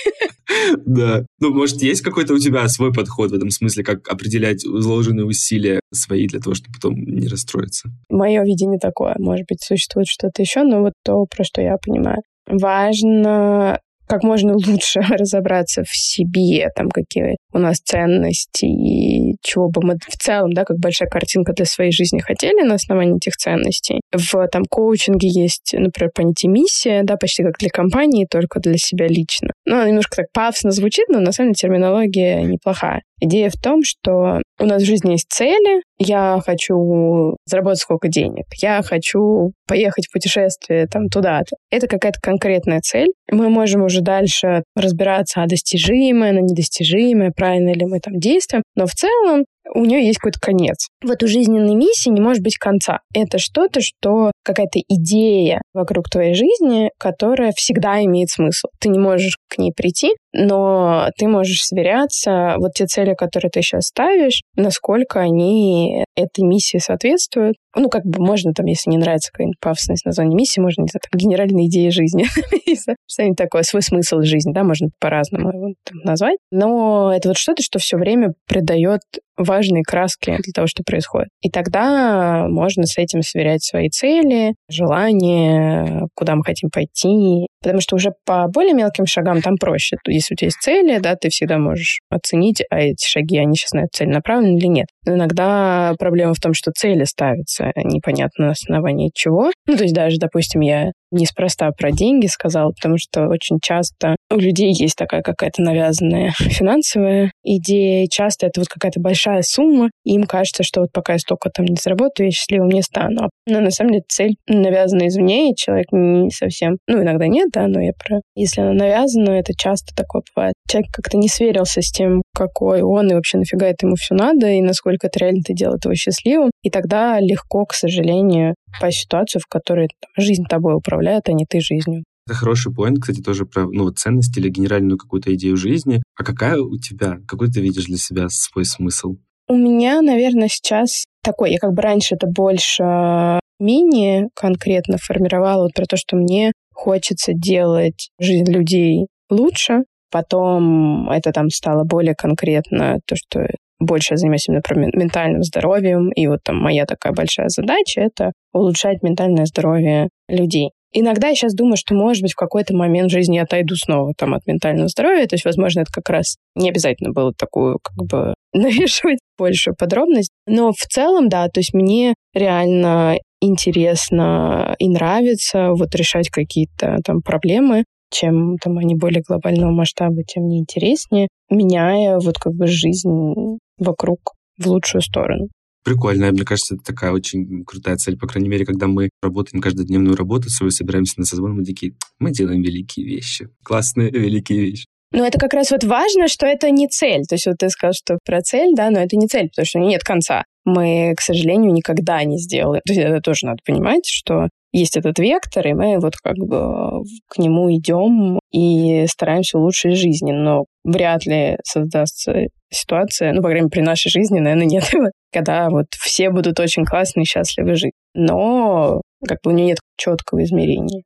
Да. 0.84 1.24
Ну, 1.40 1.54
может, 1.54 1.82
есть 1.82 2.02
какой-то 2.02 2.34
у 2.34 2.38
тебя 2.38 2.68
свой 2.68 2.92
подход 2.92 3.30
в 3.30 3.34
этом 3.34 3.50
смысле, 3.50 3.84
как 3.84 4.06
определять 4.08 4.64
вложенные 4.64 5.24
усилия 5.24 5.80
свои 5.92 6.26
для 6.26 6.40
того, 6.40 6.54
чтобы 6.54 6.74
потом 6.74 6.94
не 6.94 7.28
расстроиться? 7.28 7.88
Мое 8.10 8.42
видение 8.44 8.78
такое. 8.78 9.14
Может 9.18 9.46
быть, 9.48 9.62
существует 9.62 10.08
что-то 10.08 10.42
еще, 10.42 10.62
но 10.62 10.82
вот 10.82 10.92
то, 11.04 11.24
про 11.24 11.44
что 11.44 11.62
я 11.62 11.76
понимаю 11.78 12.22
важно 12.46 13.80
как 14.06 14.22
можно 14.22 14.54
лучше 14.54 15.00
разобраться 15.10 15.82
в 15.84 15.94
себе, 15.94 16.68
там, 16.74 16.88
какие 16.90 17.36
у 17.52 17.58
нас 17.58 17.78
ценности 17.78 18.64
и 18.64 19.36
чего 19.42 19.68
бы 19.68 19.82
мы 19.82 19.96
в 19.96 20.16
целом, 20.16 20.52
да, 20.52 20.64
как 20.64 20.78
большая 20.78 21.08
картинка 21.08 21.52
для 21.52 21.66
своей 21.66 21.92
жизни 21.92 22.20
хотели 22.20 22.66
на 22.66 22.74
основании 22.74 23.16
этих 23.16 23.36
ценностей. 23.36 24.00
В 24.12 24.46
там 24.48 24.64
коучинге 24.64 25.28
есть, 25.28 25.74
например, 25.74 26.10
понятие 26.14 26.50
миссия, 26.50 27.02
да, 27.02 27.16
почти 27.16 27.42
как 27.42 27.58
для 27.58 27.70
компании, 27.70 28.26
только 28.28 28.60
для 28.60 28.76
себя 28.76 29.06
лично. 29.06 29.50
Ну, 29.66 29.86
немножко 29.86 30.16
так 30.16 30.26
пафосно 30.32 30.70
звучит, 30.70 31.08
но 31.08 31.20
на 31.20 31.32
самом 31.32 31.52
деле 31.52 31.72
терминология 31.72 32.42
неплохая. 32.42 33.02
Идея 33.24 33.50
в 33.50 33.56
том, 33.56 33.84
что 33.84 34.42
у 34.58 34.66
нас 34.66 34.82
в 34.82 34.86
жизни 34.86 35.12
есть 35.12 35.28
цели. 35.30 35.82
Я 35.96 36.40
хочу 36.44 37.36
заработать 37.46 37.78
сколько 37.78 38.08
денег. 38.08 38.46
Я 38.60 38.82
хочу 38.82 39.52
поехать 39.68 40.08
в 40.08 40.12
путешествие 40.12 40.88
там 40.88 41.06
туда-то. 41.06 41.54
Это 41.70 41.86
какая-то 41.86 42.18
конкретная 42.20 42.80
цель. 42.80 43.12
Мы 43.30 43.48
можем 43.48 43.84
уже 43.84 44.00
дальше 44.00 44.64
разбираться, 44.74 45.40
а 45.40 45.46
достижимое, 45.46 46.30
она 46.30 46.40
недостижимое, 46.40 47.30
правильно 47.30 47.72
ли 47.72 47.86
мы 47.86 48.00
там 48.00 48.18
действуем. 48.18 48.64
Но 48.74 48.86
в 48.86 48.92
целом 48.92 49.44
у 49.74 49.84
нее 49.84 50.04
есть 50.04 50.18
какой-то 50.18 50.40
конец. 50.40 50.88
В 51.02 51.10
эту 51.10 51.26
жизненной 51.26 51.74
миссии 51.74 52.10
не 52.10 52.20
может 52.20 52.42
быть 52.42 52.56
конца. 52.56 53.00
Это 53.14 53.38
что-то, 53.38 53.80
что 53.80 54.32
какая-то 54.44 54.80
идея 54.88 55.62
вокруг 55.72 56.08
твоей 56.10 56.34
жизни, 56.34 56.90
которая 56.98 57.52
всегда 57.56 58.02
имеет 58.04 58.30
смысл. 58.30 58.68
Ты 58.80 58.88
не 58.88 58.98
можешь 58.98 59.36
к 59.48 59.58
ней 59.58 59.72
прийти, 59.74 60.12
но 60.32 61.08
ты 61.16 61.28
можешь 61.28 61.62
сверяться, 61.62 62.54
вот 62.58 62.72
те 62.74 62.86
цели, 62.86 63.14
которые 63.14 63.50
ты 63.50 63.62
сейчас 63.62 63.86
ставишь, 63.86 64.42
насколько 64.56 65.20
они 65.20 66.04
этой 66.16 66.44
миссии 66.44 66.78
соответствуют. 66.78 67.56
Ну, 67.74 67.88
как 67.88 68.04
бы 68.04 68.22
можно 68.22 68.52
там, 68.52 68.66
если 68.66 68.90
не 68.90 68.98
нравится 68.98 69.30
какая-нибудь 69.32 69.60
пафосность 69.60 70.04
названия 70.04 70.34
миссии, 70.34 70.60
можно, 70.60 70.82
не 70.82 70.88
знаю, 70.88 71.02
там, 71.10 71.18
генеральная 71.18 71.66
идея 71.66 71.90
жизни. 71.90 72.24
Что-нибудь 73.06 73.36
такое, 73.36 73.62
свой 73.62 73.82
смысл 73.82 74.20
жизни, 74.22 74.52
да, 74.52 74.62
можно 74.62 74.88
по-разному 75.00 75.48
его 75.48 75.74
там 75.84 75.98
назвать. 76.04 76.38
Но 76.50 77.12
это 77.14 77.28
вот 77.28 77.38
что-то, 77.38 77.62
что 77.62 77.78
все 77.78 77.96
время 77.96 78.34
придает 78.46 79.00
важные 79.36 79.82
краски 79.82 80.36
для 80.42 80.52
того, 80.54 80.66
что 80.66 80.82
происходит. 80.84 81.28
И 81.40 81.50
тогда 81.50 82.46
можно 82.48 82.84
с 82.84 82.98
этим 82.98 83.22
сверять 83.22 83.64
свои 83.64 83.88
цели, 83.88 84.54
желания, 84.68 86.06
куда 86.14 86.36
мы 86.36 86.44
хотим 86.44 86.70
пойти. 86.70 87.46
Потому 87.62 87.80
что 87.80 87.96
уже 87.96 88.10
по 88.24 88.48
более 88.48 88.74
мелким 88.74 89.06
шагам 89.06 89.40
там 89.40 89.56
проще. 89.56 89.96
Если 90.06 90.34
у 90.34 90.36
тебя 90.36 90.46
есть 90.46 90.60
цели, 90.60 90.98
да, 90.98 91.14
ты 91.16 91.28
всегда 91.28 91.58
можешь 91.58 92.00
оценить, 92.10 92.62
а 92.70 92.80
эти 92.80 93.06
шаги, 93.06 93.38
они 93.38 93.56
сейчас 93.56 93.72
на 93.72 93.80
эту 93.80 93.90
цель 93.92 94.08
направлены 94.08 94.58
или 94.58 94.66
нет. 94.66 94.86
Но 95.06 95.14
иногда 95.14 95.94
проблема 95.98 96.34
в 96.34 96.40
том, 96.40 96.54
что 96.54 96.72
цели 96.72 97.04
ставятся 97.04 97.61
непонятно 97.76 98.46
на 98.46 98.50
основании 98.52 99.10
чего. 99.14 99.50
Ну, 99.66 99.76
то 99.76 99.84
есть 99.84 99.94
даже, 99.94 100.18
допустим, 100.18 100.60
я 100.60 100.92
неспроста 101.12 101.70
про 101.72 101.92
деньги 101.92 102.26
сказала, 102.26 102.70
потому 102.70 102.98
что 102.98 103.28
очень 103.28 103.58
часто 103.62 104.16
у 104.30 104.36
людей 104.36 104.72
есть 104.72 104.96
такая 104.96 105.22
какая-то 105.22 105.62
навязанная 105.62 106.32
финансовая 106.38 107.32
идея, 107.44 108.04
и 108.04 108.08
часто 108.08 108.46
это 108.46 108.60
вот 108.60 108.68
какая-то 108.68 109.00
большая 109.00 109.42
сумма, 109.42 109.90
и 110.04 110.14
им 110.14 110.24
кажется, 110.24 110.62
что 110.62 110.80
вот 110.80 110.92
пока 110.92 111.14
я 111.14 111.18
столько 111.18 111.50
там 111.50 111.66
не 111.66 111.76
заработаю, 111.80 112.26
я 112.26 112.32
счастливым 112.32 112.68
не 112.68 112.82
стану. 112.82 113.30
Но 113.46 113.60
на 113.60 113.70
самом 113.70 113.92
деле 113.92 114.04
цель 114.08 114.36
навязана 114.46 115.08
извне, 115.08 115.50
и 115.50 115.56
человек 115.56 115.86
не 115.92 116.30
совсем... 116.30 116.78
Ну, 116.86 117.02
иногда 117.02 117.26
нет, 117.26 117.48
да, 117.52 117.66
но 117.66 117.80
я 117.80 117.92
про... 117.92 118.20
Если 118.34 118.60
она 118.60 118.72
навязана, 118.72 119.30
это 119.30 119.52
часто 119.56 119.94
такое 119.94 120.22
бывает. 120.34 120.54
Человек 120.68 120.90
как-то 120.92 121.18
не 121.18 121.28
сверился 121.28 121.82
с 121.82 121.90
тем, 121.90 122.22
какой 122.34 122.82
он, 122.82 123.10
и 123.10 123.14
вообще 123.14 123.38
нафига 123.38 123.66
это 123.66 123.86
ему 123.86 123.96
все 123.96 124.14
надо, 124.14 124.48
и 124.48 124.60
насколько 124.60 125.06
это 125.06 125.18
реально 125.18 125.42
ты 125.44 125.54
делает 125.54 125.84
его 125.84 125.94
счастливым. 125.94 126.50
И 126.62 126.70
тогда 126.70 127.18
легко, 127.20 127.64
к 127.64 127.74
сожалению, 127.74 128.54
попасть 128.72 128.98
в 128.98 129.00
ситуацию, 129.02 129.42
в 129.42 129.46
которой 129.46 129.88
там, 129.88 130.24
жизнь 130.24 130.44
тобой 130.48 130.74
управляет, 130.74 131.28
а 131.28 131.32
не 131.32 131.46
ты 131.46 131.60
жизнью. 131.60 132.04
Это 132.26 132.36
хороший 132.36 132.72
поинт, 132.72 133.00
кстати, 133.00 133.20
тоже 133.20 133.46
про 133.46 133.66
ну, 133.66 133.84
вот 133.84 133.98
ценность 133.98 134.36
или 134.36 134.48
генеральную 134.48 134.96
какую-то 134.96 135.34
идею 135.34 135.56
жизни. 135.56 136.02
А 136.16 136.24
какая 136.24 136.58
у 136.58 136.78
тебя, 136.78 137.18
какой 137.26 137.48
ты 137.48 137.60
видишь 137.60 137.86
для 137.86 137.96
себя 137.96 138.28
свой 138.28 138.64
смысл? 138.64 139.16
У 139.48 139.56
меня, 139.56 140.00
наверное, 140.02 140.48
сейчас 140.48 141.04
такой, 141.22 141.52
я 141.52 141.58
как 141.58 141.72
бы 141.72 141.82
раньше 141.82 142.14
это 142.14 142.26
больше 142.26 143.40
менее 143.58 144.28
конкретно 144.34 144.98
формировала 144.98 145.64
вот 145.64 145.74
про 145.74 145.84
то, 145.86 145.96
что 145.96 146.16
мне 146.16 146.52
хочется 146.72 147.32
делать 147.32 148.10
жизнь 148.20 148.50
людей 148.50 149.06
лучше. 149.30 149.82
Потом 150.10 151.10
это 151.10 151.32
там 151.32 151.48
стало 151.48 151.84
более 151.84 152.14
конкретно, 152.14 152.98
то, 153.06 153.16
что 153.16 153.46
больше 153.84 154.16
занимаюсь 154.16 154.48
именно 154.48 154.62
про 154.62 154.74
ментальным 154.76 155.42
здоровьем. 155.42 156.10
И 156.12 156.26
вот 156.26 156.40
там 156.44 156.56
моя 156.56 156.86
такая 156.86 157.12
большая 157.12 157.48
задача— 157.48 158.00
это 158.02 158.32
улучшать 158.52 159.02
ментальное 159.02 159.46
здоровье 159.46 160.08
людей. 160.28 160.70
Иногда 160.94 161.28
я 161.28 161.34
сейчас 161.34 161.54
думаю, 161.54 161.76
что, 161.76 161.94
может 161.94 162.22
быть, 162.22 162.32
в 162.32 162.36
какой-то 162.36 162.76
момент 162.76 163.10
жизни 163.10 163.36
я 163.36 163.42
отойду 163.42 163.76
снова 163.76 164.12
там 164.16 164.34
от 164.34 164.46
ментального 164.46 164.88
здоровья. 164.88 165.26
То 165.26 165.34
есть, 165.34 165.44
возможно, 165.44 165.80
это 165.80 165.92
как 165.92 166.08
раз 166.10 166.36
не 166.54 166.68
обязательно 166.68 167.12
было 167.12 167.32
такую, 167.32 167.78
как 167.82 167.96
бы, 168.06 168.34
навешивать 168.52 169.18
большую 169.38 169.74
подробность. 169.74 170.30
Но 170.46 170.72
в 170.72 170.86
целом, 170.86 171.28
да, 171.30 171.48
то 171.48 171.60
есть 171.60 171.72
мне 171.72 172.14
реально 172.34 173.16
интересно 173.40 174.74
и 174.78 174.88
нравится 174.88 175.70
вот 175.70 175.94
решать 175.94 176.28
какие-то 176.28 176.98
там 177.04 177.22
проблемы, 177.22 177.84
чем 178.12 178.58
там 178.58 178.76
они 178.78 178.94
более 178.94 179.22
глобального 179.26 179.70
масштаба, 179.70 180.22
тем 180.22 180.44
мне 180.44 180.58
интереснее, 180.58 181.28
меняя 181.52 182.18
вот 182.18 182.38
как 182.38 182.54
бы 182.54 182.66
жизнь 182.66 183.58
вокруг 183.78 184.32
в 184.58 184.66
лучшую 184.66 185.02
сторону. 185.02 185.48
Прикольно. 185.84 186.30
Мне 186.30 186.44
кажется, 186.44 186.76
это 186.76 186.84
такая 186.84 187.10
очень 187.10 187.64
крутая 187.64 187.96
цель. 187.96 188.16
По 188.16 188.28
крайней 188.28 188.48
мере, 188.48 188.64
когда 188.64 188.86
мы 188.86 189.10
работаем 189.20 189.60
каждодневную 189.60 190.16
работу 190.16 190.48
свою, 190.48 190.70
собираемся 190.70 191.14
на 191.18 191.24
созвон, 191.24 191.56
мы 191.56 191.64
такие, 191.64 191.94
мы 192.20 192.30
делаем 192.30 192.62
великие 192.62 193.04
вещи. 193.04 193.48
Классные 193.64 194.10
великие 194.10 194.60
вещи. 194.60 194.86
Но 195.12 195.26
это 195.26 195.38
как 195.38 195.52
раз 195.52 195.70
вот 195.70 195.84
важно, 195.84 196.28
что 196.28 196.46
это 196.46 196.70
не 196.70 196.88
цель. 196.88 197.24
То 197.28 197.34
есть 197.34 197.46
вот 197.46 197.56
ты 197.58 197.68
сказал, 197.68 197.92
что 197.92 198.18
про 198.24 198.40
цель, 198.40 198.74
да, 198.74 198.90
но 198.90 199.00
это 199.00 199.16
не 199.16 199.26
цель, 199.26 199.48
потому 199.48 199.66
что 199.66 199.78
у 199.78 199.82
нее 199.82 199.90
нет 199.90 200.04
конца. 200.04 200.44
Мы, 200.64 201.14
к 201.16 201.20
сожалению, 201.20 201.72
никогда 201.72 202.22
не 202.24 202.38
сделаем. 202.38 202.80
То 202.86 202.92
есть 202.92 203.04
это 203.04 203.20
тоже 203.20 203.46
надо 203.46 203.58
понимать, 203.66 204.06
что 204.06 204.48
есть 204.72 204.96
этот 204.96 205.18
вектор, 205.18 205.66
и 205.66 205.74
мы 205.74 205.98
вот 206.00 206.16
как 206.16 206.36
бы 206.36 207.04
к 207.28 207.38
нему 207.38 207.74
идем 207.74 208.38
и 208.50 209.06
стараемся 209.06 209.58
улучшить 209.58 209.96
жизнь. 209.96 210.32
Но 210.32 210.64
вряд 210.84 211.26
ли 211.26 211.58
создастся 211.64 212.46
ситуация, 212.70 213.32
ну, 213.32 213.42
по 213.42 213.48
крайней 213.48 213.62
мере, 213.62 213.70
при 213.70 213.80
нашей 213.82 214.10
жизни, 214.10 214.38
наверное, 214.38 214.66
нет, 214.66 214.90
когда 215.32 215.68
вот 215.68 215.86
все 215.92 216.30
будут 216.30 216.58
очень 216.58 216.84
классные 216.84 217.24
и 217.24 217.26
счастливы 217.26 217.74
жить. 217.74 217.92
Но 218.14 219.02
как 219.26 219.38
бы 219.44 219.50
у 219.50 219.54
нее 219.54 219.66
нет 219.66 219.78
четкого 219.96 220.42
измерения. 220.42 221.02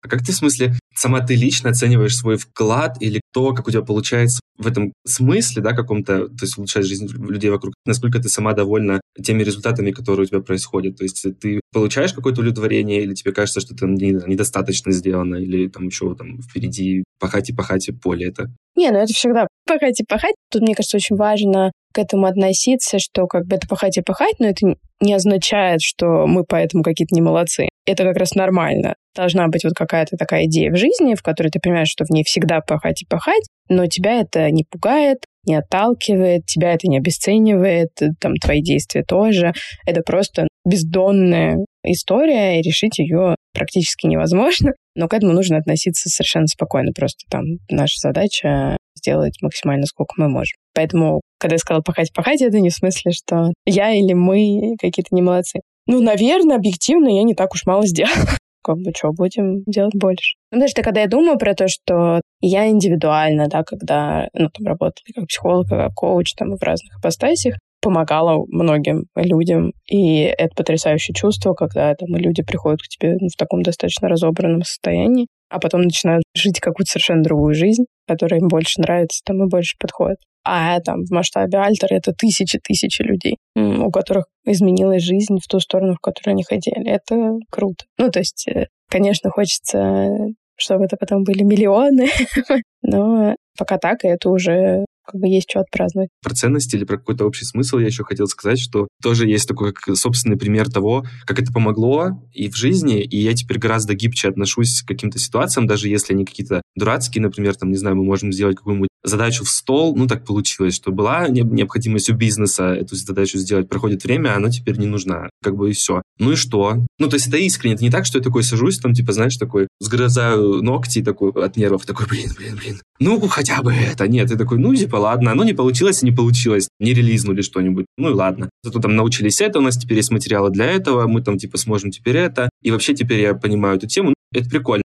А 0.00 0.08
как 0.08 0.20
ты, 0.20 0.32
в 0.32 0.36
смысле, 0.36 0.72
сама 0.94 1.20
ты 1.20 1.34
лично 1.34 1.70
оцениваешь 1.70 2.16
свой 2.16 2.36
вклад 2.36 2.96
или 3.00 3.20
то, 3.32 3.52
как 3.52 3.68
у 3.68 3.70
тебя 3.70 3.82
получается 3.82 4.40
в 4.58 4.66
этом 4.66 4.92
смысле, 5.06 5.62
да, 5.62 5.72
каком-то, 5.72 6.28
то 6.28 6.42
есть 6.44 6.58
улучшать 6.58 6.84
жизнь 6.84 7.06
людей 7.06 7.50
вокруг, 7.50 7.74
насколько 7.86 8.18
ты 8.18 8.28
сама 8.28 8.54
довольна 8.54 9.00
теми 9.22 9.44
результатами, 9.44 9.92
которые 9.92 10.24
у 10.24 10.28
тебя 10.28 10.40
происходят. 10.40 10.96
То 10.96 11.04
есть 11.04 11.24
ты 11.40 11.60
получаешь 11.72 12.12
какое-то 12.12 12.40
удовлетворение 12.40 13.02
или 13.02 13.14
тебе 13.14 13.32
кажется, 13.32 13.60
что 13.60 13.74
это 13.74 13.86
недостаточно 13.86 14.90
сделано, 14.90 15.36
или 15.36 15.68
там 15.68 15.86
еще 15.86 16.14
там 16.16 16.42
впереди 16.42 17.04
пахать 17.20 17.50
и 17.50 17.54
пахать 17.54 17.88
и 17.88 17.92
поле 17.92 18.28
это? 18.28 18.50
Не, 18.74 18.90
ну 18.90 18.98
это 18.98 19.12
всегда 19.12 19.46
пахать 19.66 20.00
и 20.00 20.04
пахать. 20.04 20.34
Тут, 20.50 20.62
мне 20.62 20.74
кажется, 20.74 20.96
очень 20.96 21.16
важно 21.16 21.70
к 21.92 21.98
этому 21.98 22.26
относиться, 22.26 22.98
что 22.98 23.26
как 23.26 23.46
бы 23.46 23.56
это 23.56 23.66
пахать 23.66 23.98
и 23.98 24.02
пахать, 24.02 24.34
но 24.38 24.46
это 24.46 24.74
не 25.00 25.14
означает, 25.14 25.80
что 25.82 26.26
мы 26.26 26.44
поэтому 26.44 26.82
какие-то 26.82 27.14
не 27.14 27.20
молодцы. 27.20 27.68
Это 27.86 28.04
как 28.04 28.16
раз 28.16 28.34
нормально. 28.34 28.94
Должна 29.16 29.48
быть 29.48 29.64
вот 29.64 29.72
какая-то 29.74 30.16
такая 30.16 30.44
идея 30.44 30.70
в 30.70 30.76
жизни, 30.76 30.87
в 31.14 31.22
которой 31.22 31.48
ты 31.48 31.60
понимаешь, 31.60 31.88
что 31.88 32.04
в 32.04 32.10
ней 32.10 32.24
всегда 32.24 32.60
пахать 32.60 33.02
и 33.02 33.06
пахать, 33.06 33.44
но 33.68 33.86
тебя 33.86 34.20
это 34.20 34.50
не 34.50 34.64
пугает, 34.64 35.18
не 35.46 35.54
отталкивает, 35.54 36.46
тебя 36.46 36.72
это 36.72 36.88
не 36.88 36.98
обесценивает, 36.98 37.90
там 38.20 38.34
твои 38.36 38.62
действия 38.62 39.02
тоже. 39.02 39.52
Это 39.86 40.02
просто 40.02 40.48
бездонная 40.64 41.64
история, 41.84 42.58
и 42.58 42.62
решить 42.62 42.98
ее 42.98 43.34
практически 43.54 44.06
невозможно. 44.06 44.72
Но 44.94 45.08
к 45.08 45.14
этому 45.14 45.32
нужно 45.32 45.56
относиться 45.56 46.08
совершенно 46.08 46.46
спокойно. 46.46 46.92
Просто 46.94 47.24
там 47.30 47.44
наша 47.70 47.98
задача 48.00 48.76
сделать 48.96 49.38
максимально, 49.40 49.86
сколько 49.86 50.14
мы 50.16 50.28
можем. 50.28 50.56
Поэтому, 50.74 51.20
когда 51.38 51.54
я 51.54 51.58
сказала 51.58 51.82
пахать-пахать, 51.82 52.42
это 52.42 52.60
не 52.60 52.70
в 52.70 52.74
смысле, 52.74 53.12
что 53.12 53.52
я 53.64 53.92
или 53.94 54.12
мы 54.12 54.76
какие-то 54.80 55.14
не 55.14 55.22
молодцы. 55.22 55.60
Ну, 55.86 56.02
наверное, 56.02 56.56
объективно 56.56 57.08
я 57.08 57.22
не 57.22 57.34
так 57.34 57.54
уж 57.54 57.64
мало 57.64 57.86
сделала. 57.86 58.28
Как 58.62 58.76
бы 58.76 58.92
что, 58.96 59.12
будем 59.12 59.62
делать 59.66 59.94
больше. 59.94 60.36
Ну, 60.50 60.60
даже 60.60 60.74
когда 60.74 61.00
я 61.00 61.06
думаю 61.06 61.38
про 61.38 61.54
то, 61.54 61.68
что 61.68 62.20
я 62.40 62.68
индивидуально, 62.68 63.48
да, 63.48 63.62
когда, 63.64 64.28
ну, 64.34 64.48
там, 64.50 64.66
работала 64.66 65.04
как 65.14 65.26
психолог, 65.26 65.68
как 65.68 65.94
коуч, 65.94 66.34
там, 66.34 66.56
в 66.56 66.62
разных 66.62 66.98
ипостасях, 66.98 67.54
помогала 67.80 68.44
многим 68.48 69.04
людям. 69.14 69.72
И 69.90 70.22
это 70.22 70.50
потрясающее 70.56 71.14
чувство, 71.14 71.54
когда 71.54 71.94
там 71.94 72.16
люди 72.16 72.42
приходят 72.42 72.80
к 72.80 72.88
тебе 72.88 73.16
ну, 73.20 73.28
в 73.28 73.36
таком 73.36 73.62
достаточно 73.62 74.08
разобранном 74.08 74.62
состоянии, 74.62 75.28
а 75.50 75.58
потом 75.58 75.82
начинают 75.82 76.24
жить 76.34 76.60
какую-то 76.60 76.92
совершенно 76.92 77.22
другую 77.22 77.54
жизнь, 77.54 77.84
которая 78.06 78.40
им 78.40 78.48
больше 78.48 78.80
нравится, 78.80 79.22
там 79.24 79.42
и 79.44 79.48
больше 79.48 79.76
подходит. 79.78 80.18
А 80.44 80.80
там 80.80 81.04
в 81.04 81.10
масштабе 81.10 81.58
Альтера 81.58 81.94
это 81.94 82.12
тысячи-тысячи 82.12 83.02
людей, 83.02 83.36
у 83.54 83.90
которых 83.90 84.26
изменилась 84.46 85.02
жизнь 85.02 85.38
в 85.42 85.46
ту 85.46 85.60
сторону, 85.60 85.94
в 85.94 86.00
которую 86.00 86.32
они 86.32 86.44
хотели. 86.44 86.88
Это 86.88 87.34
круто. 87.50 87.84
Ну, 87.98 88.10
то 88.10 88.20
есть, 88.20 88.48
э, 88.48 88.68
конечно, 88.88 89.30
хочется, 89.30 90.08
чтобы 90.56 90.84
это 90.84 90.96
потом 90.96 91.24
были 91.24 91.42
миллионы, 91.42 92.06
но 92.82 93.34
пока 93.58 93.78
так, 93.78 94.04
и 94.04 94.08
это 94.08 94.30
уже 94.30 94.86
как 95.08 95.20
бы 95.20 95.28
есть 95.28 95.50
что 95.50 95.60
отпраздновать. 95.60 96.10
Про 96.22 96.34
ценности 96.34 96.76
или 96.76 96.84
про 96.84 96.98
какой-то 96.98 97.24
общий 97.24 97.44
смысл 97.44 97.78
я 97.78 97.86
еще 97.86 98.04
хотел 98.04 98.26
сказать, 98.26 98.58
что 98.58 98.88
тоже 99.02 99.26
есть 99.26 99.48
такой 99.48 99.72
как 99.72 99.96
собственный 99.96 100.36
пример 100.36 100.70
того, 100.70 101.04
как 101.24 101.40
это 101.40 101.52
помогло 101.52 102.22
и 102.32 102.48
в 102.50 102.56
жизни, 102.56 103.02
и 103.02 103.16
я 103.18 103.34
теперь 103.34 103.58
гораздо 103.58 103.94
гибче 103.94 104.28
отношусь 104.28 104.82
к 104.82 104.88
каким-то 104.88 105.18
ситуациям, 105.18 105.66
даже 105.66 105.88
если 105.88 106.12
они 106.12 106.24
какие-то 106.24 106.62
дурацкие, 106.76 107.22
например, 107.22 107.56
там, 107.56 107.70
не 107.70 107.76
знаю, 107.76 107.96
мы 107.96 108.04
можем 108.04 108.32
сделать 108.32 108.56
какую-нибудь 108.56 108.87
задачу 109.04 109.44
в 109.44 109.50
стол, 109.50 109.96
ну, 109.96 110.06
так 110.06 110.24
получилось, 110.24 110.74
что 110.74 110.92
была 110.92 111.28
необходимость 111.28 112.10
у 112.10 112.14
бизнеса 112.14 112.74
эту 112.74 112.96
задачу 112.96 113.38
сделать, 113.38 113.68
проходит 113.68 114.04
время, 114.04 114.36
она 114.36 114.50
теперь 114.50 114.78
не 114.78 114.86
нужна, 114.86 115.28
как 115.42 115.56
бы 115.56 115.70
и 115.70 115.72
все. 115.72 116.02
Ну 116.18 116.32
и 116.32 116.36
что? 116.36 116.84
Ну, 116.98 117.08
то 117.08 117.14
есть 117.14 117.28
это 117.28 117.36
искренне, 117.36 117.74
это 117.74 117.84
не 117.84 117.90
так, 117.90 118.04
что 118.04 118.18
я 118.18 118.24
такой 118.24 118.42
сажусь, 118.42 118.78
там, 118.78 118.94
типа, 118.94 119.12
знаешь, 119.12 119.36
такой, 119.36 119.68
сгрызаю 119.80 120.62
ногти 120.62 121.02
такой 121.02 121.30
от 121.32 121.56
нервов, 121.56 121.86
такой, 121.86 122.06
блин, 122.06 122.30
блин, 122.36 122.56
блин, 122.56 122.80
ну, 123.00 123.20
хотя 123.28 123.62
бы 123.62 123.72
это. 123.72 124.08
Нет, 124.08 124.28
ты 124.28 124.36
такой, 124.36 124.58
ну, 124.58 124.74
типа, 124.74 124.96
ладно, 124.96 125.34
ну, 125.34 125.44
не 125.44 125.52
получилось 125.52 126.02
не 126.02 126.12
получилось, 126.12 126.68
не 126.80 126.94
релизнули 126.94 127.42
что-нибудь, 127.42 127.86
ну 127.96 128.10
и 128.10 128.12
ладно. 128.12 128.50
Зато 128.62 128.80
там 128.80 128.96
научились 128.96 129.40
это, 129.40 129.58
у 129.58 129.62
нас 129.62 129.76
теперь 129.76 129.98
есть 129.98 130.10
материалы 130.10 130.50
для 130.50 130.66
этого, 130.66 131.06
мы 131.06 131.22
там, 131.22 131.38
типа, 131.38 131.58
сможем 131.58 131.90
теперь 131.90 132.16
это, 132.16 132.48
и 132.62 132.70
вообще 132.70 132.94
теперь 132.94 133.20
я 133.20 133.34
понимаю 133.34 133.76
эту 133.76 133.86
тему, 133.86 134.14
это 134.32 134.48
прикольно. 134.48 134.82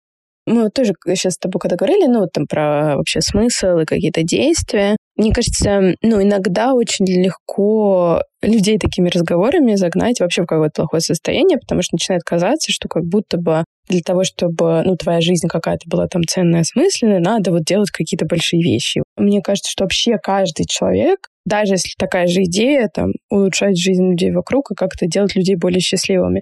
Мы 0.47 0.65
вот 0.65 0.75
тоже 0.75 0.95
сейчас 1.07 1.35
с 1.35 1.39
тобой 1.39 1.61
когда 1.61 1.77
говорили, 1.77 2.07
ну, 2.07 2.27
там 2.27 2.47
про 2.47 2.97
вообще 2.97 3.21
смысл 3.21 3.79
и 3.79 3.85
какие-то 3.85 4.23
действия. 4.23 4.97
Мне 5.17 5.33
кажется, 5.33 5.95
ну, 6.03 6.23
иногда 6.23 6.75
очень 6.75 7.07
легко 7.07 8.23
людей 8.43 8.79
такими 8.79 9.09
разговорами 9.09 9.77
загнать 9.77 10.21
вообще 10.21 10.43
в 10.43 10.47
какое-то 10.47 10.83
плохое 10.83 11.01
состояние, 11.01 11.59
потому 11.59 11.83
что 11.83 11.95
начинает 11.95 12.23
казаться, 12.25 12.73
что 12.73 12.89
как 12.89 13.05
будто 13.05 13.39
бы 13.39 13.65
для 13.89 14.01
того, 14.01 14.25
чтобы, 14.25 14.83
ну, 14.85 14.97
твоя 14.97 15.21
жизнь 15.21 15.47
какая-то 15.49 15.85
была 15.89 16.09
там 16.09 16.23
ценная, 16.25 16.63
осмысленная, 16.63 17.21
надо 17.21 17.53
вот 17.53 17.65
делать 17.65 17.91
какие-то 17.91 18.27
большие 18.27 18.63
вещи. 18.63 19.03
Мне 19.17 19.43
кажется, 19.43 19.71
что 19.71 19.85
вообще 19.85 20.17
каждый 20.21 20.67
человек 20.67 21.29
даже 21.45 21.75
если 21.75 21.91
такая 21.99 22.27
же 22.27 22.45
идея, 22.45 22.89
там, 22.93 23.11
улучшать 23.29 23.77
жизнь 23.77 24.11
людей 24.11 24.31
вокруг 24.31 24.71
и 24.71 24.75
как-то 24.75 25.07
делать 25.07 25.35
людей 25.35 25.57
более 25.57 25.81
счастливыми, 25.81 26.41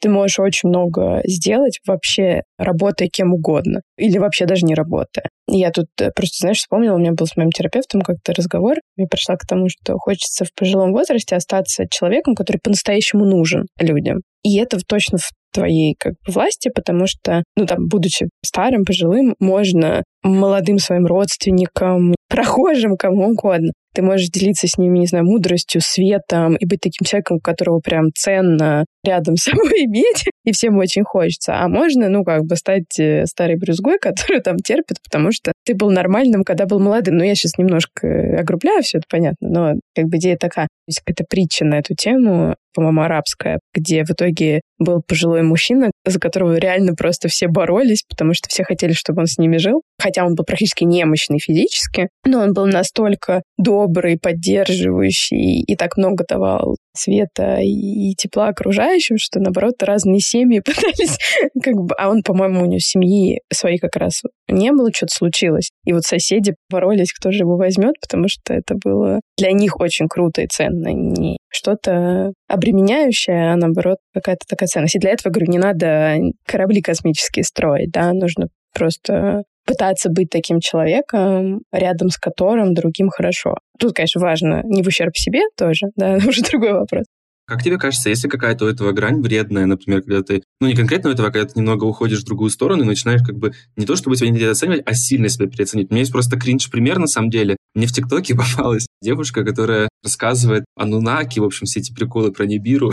ты 0.00 0.08
можешь 0.08 0.38
очень 0.38 0.68
много 0.68 1.20
сделать 1.24 1.80
вообще 1.86 2.42
работая 2.58 3.08
кем 3.08 3.32
угодно. 3.34 3.80
Или 3.96 4.18
вообще 4.18 4.46
даже 4.46 4.64
не 4.64 4.74
работая. 4.74 5.28
Я 5.48 5.70
тут 5.70 5.88
э, 6.00 6.10
просто, 6.14 6.38
знаешь, 6.40 6.58
вспомнила, 6.58 6.94
у 6.94 6.98
меня 6.98 7.12
был 7.12 7.26
с 7.26 7.36
моим 7.36 7.50
терапевтом 7.50 8.02
как-то 8.02 8.32
разговор. 8.32 8.76
Я 8.96 9.06
пришла 9.06 9.36
к 9.36 9.46
тому, 9.46 9.68
что 9.68 9.98
хочется 9.98 10.44
в 10.44 10.54
пожилом 10.54 10.92
возрасте 10.92 11.36
остаться 11.36 11.86
человеком, 11.90 12.34
который 12.34 12.58
по-настоящему 12.62 13.24
нужен 13.24 13.66
людям. 13.78 14.20
И 14.42 14.56
это 14.58 14.78
точно 14.86 15.18
в 15.18 15.30
твоей 15.52 15.94
как 15.98 16.12
бы 16.12 16.32
власти, 16.32 16.70
потому 16.74 17.06
что, 17.06 17.42
ну 17.56 17.66
там, 17.66 17.88
будучи 17.88 18.28
старым, 18.44 18.84
пожилым, 18.84 19.34
можно 19.40 20.02
молодым 20.22 20.78
своим 20.78 21.06
родственникам, 21.06 22.14
прохожим, 22.28 22.96
кому 22.96 23.30
угодно. 23.30 23.72
Ты 23.92 24.02
можешь 24.02 24.28
делиться 24.28 24.68
с 24.68 24.78
ними, 24.78 25.00
не 25.00 25.06
знаю, 25.06 25.24
мудростью, 25.24 25.80
светом 25.80 26.54
и 26.54 26.64
быть 26.64 26.80
таким 26.80 27.04
человеком, 27.04 27.40
которого 27.40 27.80
прям 27.80 28.10
ценно 28.14 28.84
рядом 29.04 29.36
с 29.36 29.44
собой 29.44 29.72
иметь, 29.84 30.26
и 30.44 30.52
всем 30.52 30.78
очень 30.78 31.02
хочется. 31.02 31.60
А 31.60 31.68
можно, 31.68 32.08
ну, 32.08 32.22
как 32.22 32.44
бы 32.44 32.54
стать 32.54 32.98
э, 33.00 33.26
старой 33.26 33.56
брюзгой, 33.56 33.98
который 34.00 34.40
там 34.40 34.58
терпит, 34.58 34.98
потому 35.02 35.32
что 35.32 35.52
ты 35.70 35.76
был 35.76 35.90
нормальным, 35.90 36.42
когда 36.42 36.66
был 36.66 36.80
молодым. 36.80 37.16
Ну, 37.16 37.24
я 37.24 37.36
сейчас 37.36 37.56
немножко 37.56 38.06
э, 38.06 38.40
огрубляю, 38.40 38.82
все 38.82 38.98
это 38.98 39.06
понятно, 39.08 39.48
но 39.48 39.74
как 39.94 40.06
бы 40.06 40.16
идея 40.16 40.36
такая. 40.36 40.66
Есть 40.88 41.00
какая-то 41.00 41.24
притча 41.30 41.64
на 41.64 41.78
эту 41.78 41.94
тему, 41.94 42.56
по-моему, 42.74 43.02
арабская, 43.02 43.60
где 43.72 44.04
в 44.04 44.10
итоге 44.10 44.62
был 44.80 45.02
пожилой 45.06 45.42
мужчина, 45.42 45.90
за 46.04 46.18
которого 46.18 46.56
реально 46.56 46.94
просто 46.94 47.28
все 47.28 47.46
боролись, 47.46 48.02
потому 48.08 48.34
что 48.34 48.48
все 48.48 48.64
хотели, 48.64 48.92
чтобы 48.92 49.20
он 49.20 49.26
с 49.26 49.38
ними 49.38 49.58
жил. 49.58 49.82
Хотя 50.00 50.24
он 50.24 50.34
был 50.34 50.44
практически 50.44 50.84
немощный 50.84 51.38
физически, 51.38 52.08
но 52.24 52.40
он 52.40 52.54
был 52.54 52.66
настолько 52.66 53.42
добрый, 53.58 54.18
поддерживающий 54.18 55.60
и 55.60 55.76
так 55.76 55.96
много 55.96 56.24
давал 56.28 56.76
света 56.96 57.58
и 57.60 58.14
тепла 58.14 58.48
окружающим, 58.48 59.16
что, 59.18 59.38
наоборот, 59.38 59.82
разные 59.82 60.20
семьи 60.20 60.60
пытались 60.64 61.18
как 61.62 61.74
бы... 61.74 61.94
А 61.98 62.08
он, 62.08 62.22
по-моему, 62.22 62.62
у 62.62 62.66
него 62.66 62.80
семьи 62.80 63.40
своей 63.52 63.78
как 63.78 63.96
раз 63.96 64.22
не 64.48 64.72
было, 64.72 64.90
что-то 64.92 65.14
случилось. 65.14 65.70
И 65.84 65.92
вот 65.92 66.02
соседи 66.04 66.54
боролись, 66.70 67.12
кто 67.12 67.30
же 67.30 67.40
его 67.40 67.56
возьмет, 67.56 67.94
потому 68.00 68.28
что 68.28 68.54
это 68.54 68.74
было 68.74 69.20
для 69.38 69.52
них 69.52 69.78
очень 69.78 70.08
круто 70.08 70.42
и 70.42 70.46
ценно. 70.46 70.88
Не 70.88 71.36
что-то 71.52 72.32
обременяющее, 72.50 73.52
а 73.52 73.56
наоборот 73.56 73.98
какая-то 74.12 74.44
такая 74.48 74.66
ценность. 74.66 74.96
И 74.96 74.98
для 74.98 75.10
этого, 75.10 75.32
говорю, 75.32 75.50
не 75.50 75.58
надо 75.58 76.16
корабли 76.46 76.82
космические 76.82 77.44
строить, 77.44 77.90
да, 77.90 78.12
нужно 78.12 78.48
просто 78.74 79.44
пытаться 79.66 80.10
быть 80.10 80.30
таким 80.30 80.58
человеком, 80.60 81.60
рядом 81.72 82.08
с 82.08 82.18
которым 82.18 82.74
другим 82.74 83.08
хорошо. 83.08 83.54
Тут, 83.78 83.94
конечно, 83.94 84.20
важно 84.20 84.62
не 84.64 84.82
в 84.82 84.86
ущерб 84.88 85.16
себе 85.16 85.42
тоже, 85.56 85.86
да, 85.96 86.16
уже 86.28 86.42
другой 86.42 86.72
вопрос. 86.72 87.04
Как 87.50 87.64
тебе 87.64 87.78
кажется, 87.78 88.10
если 88.10 88.28
какая-то 88.28 88.64
у 88.64 88.68
этого 88.68 88.92
грань 88.92 89.20
вредная, 89.20 89.66
например, 89.66 90.02
когда 90.02 90.22
ты, 90.22 90.44
ну 90.60 90.68
не 90.68 90.76
конкретно 90.76 91.10
у 91.10 91.12
этого, 91.12 91.30
а 91.30 91.32
когда 91.32 91.48
ты 91.48 91.58
немного 91.58 91.82
уходишь 91.82 92.20
в 92.20 92.24
другую 92.24 92.48
сторону 92.48 92.84
и 92.84 92.86
начинаешь 92.86 93.22
как 93.26 93.38
бы 93.38 93.54
не 93.74 93.86
то, 93.86 93.96
чтобы 93.96 94.16
себя 94.16 94.30
недооценивать, 94.30 94.84
а 94.86 94.94
сильно 94.94 95.28
себя 95.28 95.48
переоценить. 95.48 95.90
У 95.90 95.92
меня 95.92 96.02
есть 96.02 96.12
просто 96.12 96.38
кринж-пример, 96.38 97.00
на 97.00 97.08
самом 97.08 97.28
деле. 97.28 97.56
Мне 97.74 97.88
в 97.88 97.92
ТикТоке 97.92 98.34
попалась 98.36 98.86
девушка, 99.02 99.44
которая 99.44 99.88
рассказывает 100.04 100.64
о 100.76 100.86
Нунаке, 100.86 101.40
в 101.40 101.44
общем, 101.44 101.66
все 101.66 101.80
эти 101.80 101.92
приколы 101.92 102.30
про 102.30 102.46
Нибиру. 102.46 102.92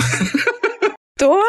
Что? 1.19 1.43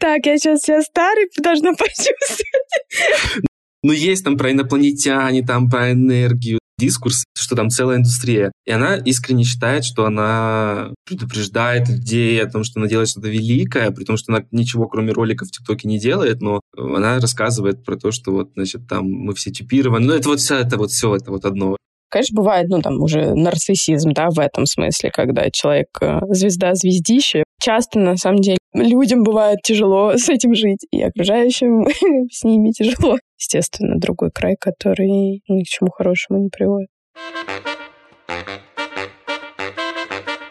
Так, 0.00 0.24
я 0.24 0.38
сейчас 0.38 0.60
себя 0.60 0.80
старый 0.80 1.28
должна 1.36 1.72
почувствовать. 1.78 3.44
Ну, 3.82 3.92
есть 3.92 4.24
там 4.24 4.38
про 4.38 4.50
инопланетяне, 4.50 5.42
там 5.42 5.68
про 5.68 5.92
энергию, 5.92 6.58
дискурс, 6.78 7.24
что 7.36 7.56
там 7.56 7.70
целая 7.70 7.98
индустрия. 7.98 8.52
И 8.64 8.70
она 8.70 8.96
искренне 8.96 9.44
считает, 9.44 9.84
что 9.84 10.04
она 10.04 10.92
предупреждает 11.04 11.88
людей 11.88 12.42
о 12.42 12.50
том, 12.50 12.64
что 12.64 12.80
она 12.80 12.88
делает 12.88 13.08
что-то 13.08 13.28
великое, 13.28 13.90
при 13.90 14.04
том, 14.04 14.16
что 14.16 14.32
она 14.32 14.44
ничего, 14.50 14.86
кроме 14.88 15.12
роликов 15.12 15.48
в 15.48 15.52
ТикТоке, 15.52 15.88
не 15.88 15.98
делает, 15.98 16.40
но 16.40 16.60
она 16.76 17.18
рассказывает 17.18 17.84
про 17.84 17.96
то, 17.96 18.10
что 18.10 18.32
вот, 18.32 18.50
значит, 18.54 18.88
там 18.88 19.10
мы 19.10 19.34
все 19.34 19.52
чипированы. 19.52 20.06
Ну, 20.06 20.12
это 20.14 20.28
вот 20.28 20.40
все, 20.40 20.58
это 20.58 20.76
вот 20.76 20.90
все, 20.90 21.16
это 21.16 21.30
вот 21.30 21.44
одно. 21.44 21.76
Конечно, 22.08 22.36
бывает, 22.36 22.68
ну, 22.68 22.80
там 22.80 23.00
уже 23.02 23.34
нарциссизм, 23.34 24.12
да, 24.12 24.30
в 24.30 24.38
этом 24.38 24.64
смысле, 24.66 25.10
когда 25.10 25.50
человек 25.50 25.88
э, 26.00 26.20
звезда 26.30 26.74
звездище. 26.74 27.42
Часто, 27.60 27.98
на 27.98 28.16
самом 28.16 28.40
деле, 28.40 28.58
людям 28.74 29.22
бывает 29.22 29.60
тяжело 29.62 30.12
с 30.16 30.28
этим 30.28 30.54
жить, 30.54 30.86
и 30.90 31.02
окружающим 31.02 31.86
с 32.30 32.44
ними 32.44 32.72
тяжело. 32.72 33.18
Естественно, 33.38 33.98
другой 33.98 34.30
край, 34.30 34.56
который 34.58 35.42
ни 35.48 35.62
к 35.62 35.66
чему 35.66 35.90
хорошему 35.90 36.42
не 36.42 36.48
приводит. 36.48 36.88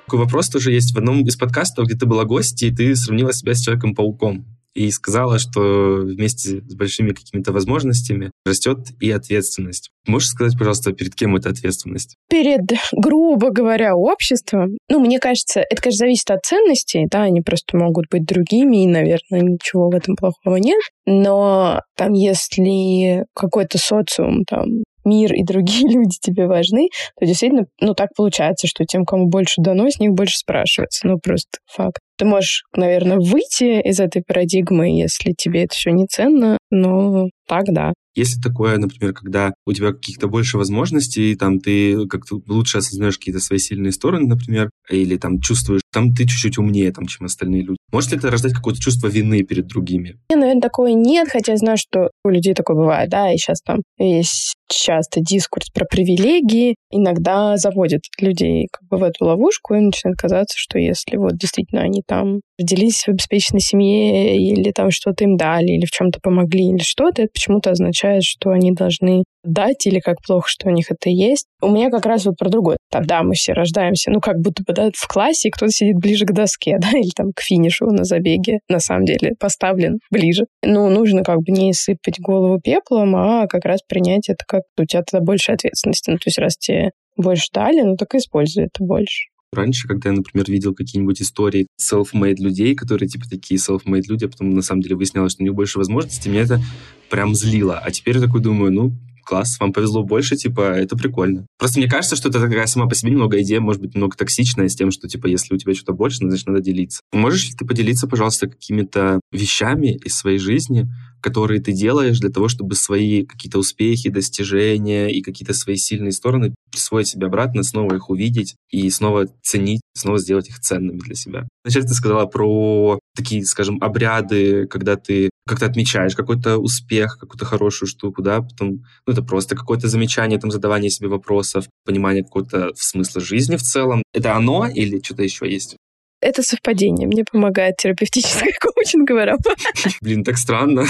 Такой 0.06 0.20
вопрос 0.20 0.50
тоже 0.50 0.72
есть 0.72 0.94
в 0.94 0.98
одном 0.98 1.24
из 1.24 1.36
подкастов, 1.36 1.86
где 1.86 1.98
ты 1.98 2.06
была 2.06 2.26
гостьей, 2.26 2.72
и 2.72 2.76
ты 2.76 2.96
сравнила 2.96 3.34
себя 3.34 3.54
с 3.54 3.62
Человеком-пауком 3.62 4.46
и 4.76 4.92
сказала, 4.92 5.40
что 5.40 6.02
вместе 6.04 6.62
с 6.62 6.76
большими 6.76 7.14
какими-то 7.14 7.52
возможностями 7.52 8.32
растет 8.46 8.80
и 9.00 9.10
ответственность. 9.10 9.90
Можешь 10.06 10.30
сказать, 10.30 10.58
пожалуйста, 10.58 10.92
перед 10.92 11.16
кем 11.16 11.36
эта 11.36 11.50
ответственность? 11.50 12.16
Перед, 12.30 12.62
грубо 12.92 13.50
говоря, 13.50 13.96
обществом. 13.96 14.78
Ну, 14.90 15.00
мне 15.00 15.20
кажется, 15.20 15.62
это, 15.62 15.82
конечно, 15.82 16.06
зависит 16.06 16.30
от 16.30 16.44
ценностей, 16.44 17.08
да, 17.10 17.24
они 17.24 17.42
просто 17.42 17.78
могут 17.78 18.06
быть 18.12 18.26
другими, 18.26 18.84
и, 18.84 18.88
наверное, 18.88 19.42
ничего 19.42 19.90
в 19.90 19.96
этом 19.96 20.16
плохого 20.16 20.58
нет. 20.58 20.80
Но 21.06 21.82
там, 21.96 22.14
если 22.14 23.26
какой-то 23.34 23.78
социум 23.78 24.44
там 24.44 24.84
мир 25.06 25.34
и 25.34 25.44
другие 25.44 25.88
люди 25.94 26.18
тебе 26.20 26.48
важны, 26.48 26.90
то 27.18 27.26
действительно, 27.26 27.66
ну, 27.80 27.94
так 27.94 28.10
получается, 28.16 28.68
что 28.68 28.84
тем, 28.86 29.06
кому 29.06 29.28
больше 29.28 29.62
дано, 29.62 29.90
с 29.90 30.00
них 30.00 30.12
больше 30.12 30.38
спрашивается. 30.38 31.08
Ну, 31.08 31.18
просто 31.20 31.60
факт. 31.66 32.00
Ты 32.18 32.26
можешь, 32.26 32.64
наверное, 32.76 33.18
выйти 33.18 33.82
из 33.82 34.00
этой 34.00 34.24
парадигмы, 34.26 35.00
если 35.00 35.34
тебе 35.38 35.64
это 35.64 35.76
все 35.76 35.92
не 35.92 36.06
ценно, 36.08 36.58
но 36.72 37.30
так 37.48 37.66
да. 37.68 37.94
Есть 38.16 38.38
ли 38.38 38.42
такое, 38.42 38.78
например, 38.78 39.14
когда 39.14 39.54
у 39.66 39.74
тебя 39.74 39.92
каких-то 39.92 40.28
больше 40.28 40.58
возможностей, 40.58 41.36
там 41.36 41.60
ты 41.60 42.08
как-то 42.08 42.40
лучше 42.48 42.78
осознаешь 42.78 43.18
какие-то 43.18 43.42
свои 43.42 43.60
сильные 43.60 43.92
стороны, 43.92 44.26
например, 44.26 44.70
или 44.90 45.18
там 45.18 45.42
чувствуешь, 45.42 45.82
там 45.92 46.14
ты 46.14 46.26
чуть-чуть 46.26 46.58
умнее, 46.58 46.94
там, 46.94 47.08
чем 47.08 47.26
остальные 47.26 47.64
люди. 47.64 47.78
Может 47.92 48.12
ли 48.12 48.18
это 48.18 48.32
рождать 48.32 48.54
какое-то 48.54 48.80
чувство 48.80 49.08
вины 49.08 49.44
перед 49.44 49.68
другими? 49.68 50.18
Нет, 50.30 50.40
наверное, 50.40 50.62
такое 50.62 50.94
нет, 50.94 51.28
хотя 51.30 51.52
я 51.52 51.58
знаю, 51.58 51.78
что 51.78 52.10
у 52.24 52.30
людей 52.30 52.54
такое 52.54 52.78
бывает, 52.78 53.10
да, 53.10 53.34
и 53.34 53.38
сейчас 53.38 53.60
там 53.62 53.82
есть 53.98 54.56
часто 54.68 55.20
дискурс 55.20 55.70
про 55.70 55.86
привилегии, 55.86 56.76
иногда 56.92 57.58
заводят 57.58 58.02
людей 58.20 58.68
как 58.72 58.88
бы 58.88 58.98
в 58.98 59.04
эту 59.04 59.26
ловушку, 59.26 59.76
и 59.76 59.80
начинает 59.80 60.18
казаться, 60.18 60.58
что 60.58 60.80
если 60.80 61.18
вот 61.18 61.38
действительно 61.38 61.82
они 61.82 62.02
там 62.08 62.42
родились 62.60 63.04
в 63.04 63.10
обеспеченной 63.10 63.62
семье, 63.62 64.38
или 64.38 64.72
там 64.72 64.92
что-то 64.92 65.24
им 65.24 65.38
дали, 65.38 65.68
или 65.68 65.86
в 65.86 65.92
чем-то 65.92 66.20
помогли, 66.22 66.70
или 66.70 66.82
что-то, 66.82 67.24
это 67.24 67.32
почему-то 67.34 67.72
означает, 67.72 68.24
что 68.24 68.52
они 68.52 68.72
должны 68.72 69.24
дать, 69.44 69.86
или 69.86 70.00
как 70.00 70.18
плохо, 70.26 70.48
что 70.50 70.70
у 70.70 70.72
них 70.72 70.92
это 70.92 71.10
есть. 71.10 71.46
У 71.62 71.70
меня 71.70 71.90
как 71.90 72.06
раз 72.06 72.26
вот 72.26 72.36
про 72.38 72.50
другое. 72.50 72.78
Тогда 72.90 73.24
мы 73.24 73.34
все 73.34 73.54
рождаемся, 73.54 74.12
ну, 74.12 74.20
как 74.20 74.40
будто 74.40 74.64
бы, 74.66 74.74
да, 74.74 74.90
в 74.96 75.08
классе, 75.08 75.50
кто-то 75.52 75.72
сидит 75.72 75.98
ближе 75.98 76.26
к 76.26 76.34
доске, 76.34 76.78
да, 76.80 76.90
или 76.98 77.12
там 77.16 77.32
к 77.36 77.42
финишу 77.42 77.86
на 77.88 78.04
забеге, 78.04 78.60
на 78.70 78.80
самом 78.80 79.06
деле, 79.06 79.34
поставлен 79.40 80.00
ближе. 80.12 80.46
Ну, 80.64 80.90
нужно 80.90 81.24
как 81.24 81.38
бы 81.38 81.52
не 81.52 81.74
сыпать 81.74 82.20
голову 82.20 82.60
пеплом, 82.60 83.16
а 83.16 83.48
как 83.48 83.66
раз 83.66 83.82
принять 83.88 84.30
это 84.30 84.44
как 84.48 84.64
у 84.78 84.86
тебя 84.86 85.04
тогда 85.04 85.24
больше 85.24 85.52
ответственности. 85.52 86.10
Ну, 86.10 86.18
то 86.18 86.28
есть 86.28 86.40
раз 86.40 86.58
тебе 86.58 86.92
больше 87.18 87.48
дали, 87.54 87.82
ну 87.82 87.96
так 87.96 88.14
и 88.16 88.18
используй 88.18 88.66
это 88.66 88.84
больше. 88.84 89.30
Раньше, 89.56 89.88
когда 89.88 90.10
я, 90.10 90.16
например, 90.16 90.46
видел 90.50 90.76
какие-нибудь 90.76 91.22
истории 91.22 91.68
self-made 91.82 92.38
людей, 92.38 92.76
которые 92.76 93.10
типа 93.10 93.26
такие 93.30 93.58
self-made 93.58 94.04
люди, 94.08 94.26
а 94.26 94.30
потом 94.30 94.52
на 94.52 94.62
самом 94.62 94.82
деле 94.82 94.96
выяснялось, 94.96 95.34
что 95.34 95.44
у 95.44 95.46
них 95.46 95.56
больше 95.56 95.80
возможностей, 95.80 96.30
меня 96.30 96.42
это 96.42 96.62
прям 97.10 97.34
злило. 97.34 97.80
А 97.80 97.90
теперь 97.92 98.16
я 98.16 98.22
такой 98.22 98.42
думаю, 98.42 98.72
ну, 98.72 98.94
класс, 99.26 99.58
вам 99.60 99.74
повезло 99.74 100.04
больше, 100.04 100.36
типа, 100.38 100.62
это 100.62 100.96
прикольно. 100.96 101.46
Просто 101.58 101.80
мне 101.80 101.90
кажется, 101.90 102.16
что 102.16 102.30
это 102.30 102.40
такая 102.40 102.66
сама 102.68 102.88
по 102.88 102.96
себе 102.96 103.12
немного 103.12 103.42
идея, 103.42 103.60
может 103.60 103.82
быть, 103.82 103.96
немного 103.96 104.16
токсичная 104.16 104.70
с 104.70 104.76
тем, 104.76 104.92
что, 104.92 105.08
типа, 105.08 105.28
если 105.28 105.54
у 105.54 105.58
тебя 105.58 105.74
что-то 105.74 105.94
больше, 105.94 106.18
значит, 106.18 106.48
надо 106.48 106.62
делиться. 106.62 107.02
Можешь 107.12 107.50
ли 107.50 107.56
ты 107.58 107.66
поделиться, 107.66 108.08
пожалуйста, 108.08 108.48
какими-то 108.48 109.20
вещами 109.32 109.98
из 110.04 110.16
своей 110.16 110.40
жизни, 110.40 110.88
которые 111.22 111.60
ты 111.60 111.72
делаешь 111.72 112.20
для 112.20 112.30
того, 112.30 112.48
чтобы 112.48 112.76
свои 112.76 113.26
какие-то 113.26 113.58
успехи, 113.58 114.10
достижения 114.10 115.10
и 115.10 115.22
какие-то 115.22 115.54
свои 115.54 115.76
сильные 115.76 116.12
стороны 116.12 116.54
присвоить 116.72 117.08
себе 117.08 117.26
обратно, 117.26 117.64
снова 117.64 117.96
их 117.96 118.10
увидеть 118.10 118.56
и 118.70 118.90
снова 118.92 119.28
ценить, 119.42 119.82
снова 119.94 120.20
сделать 120.20 120.50
их 120.50 120.60
ценными 120.60 121.00
для 121.00 121.16
себя. 121.16 121.48
Вначале 121.64 121.88
ты 121.88 121.94
сказала 121.96 122.28
про 122.28 123.00
такие, 123.16 123.44
скажем, 123.46 123.80
обряды, 123.82 124.68
когда 124.68 124.98
ты 124.98 125.32
как-то 125.48 125.66
отмечаешь 125.66 126.16
какой-то 126.16 126.58
успех, 126.58 127.18
какую-то 127.20 127.46
хорошую 127.46 127.88
штуку, 127.88 128.22
да, 128.22 128.42
потом, 128.42 128.84
ну, 129.06 129.14
это 129.14 129.22
просто 129.22 129.56
какое-то 129.56 129.88
замечание, 129.88 130.40
там, 130.40 130.52
задавание 130.52 130.90
себе 130.90 131.08
вопросов, 131.08 131.66
понимание 131.86 132.24
какого-то 132.24 132.72
смысла 132.76 133.22
жизни 133.22 133.56
в 133.56 133.62
целом. 133.62 134.04
Это 134.14 134.36
оно 134.36 134.68
или 134.68 135.02
что-то 135.02 135.24
еще 135.24 135.52
есть? 135.52 135.78
Это 136.22 136.42
совпадение. 136.42 137.08
Мне 137.08 137.24
помогает 137.30 137.76
терапевтическая 137.78 138.52
коучинговая 138.60 139.26
работа. 139.26 139.56
Блин, 140.02 140.24
так 140.24 140.38
странно. 140.38 140.86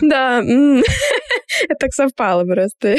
Да, 0.00 0.42
это 1.64 1.78
так 1.78 1.92
совпало 1.92 2.44
просто. 2.44 2.96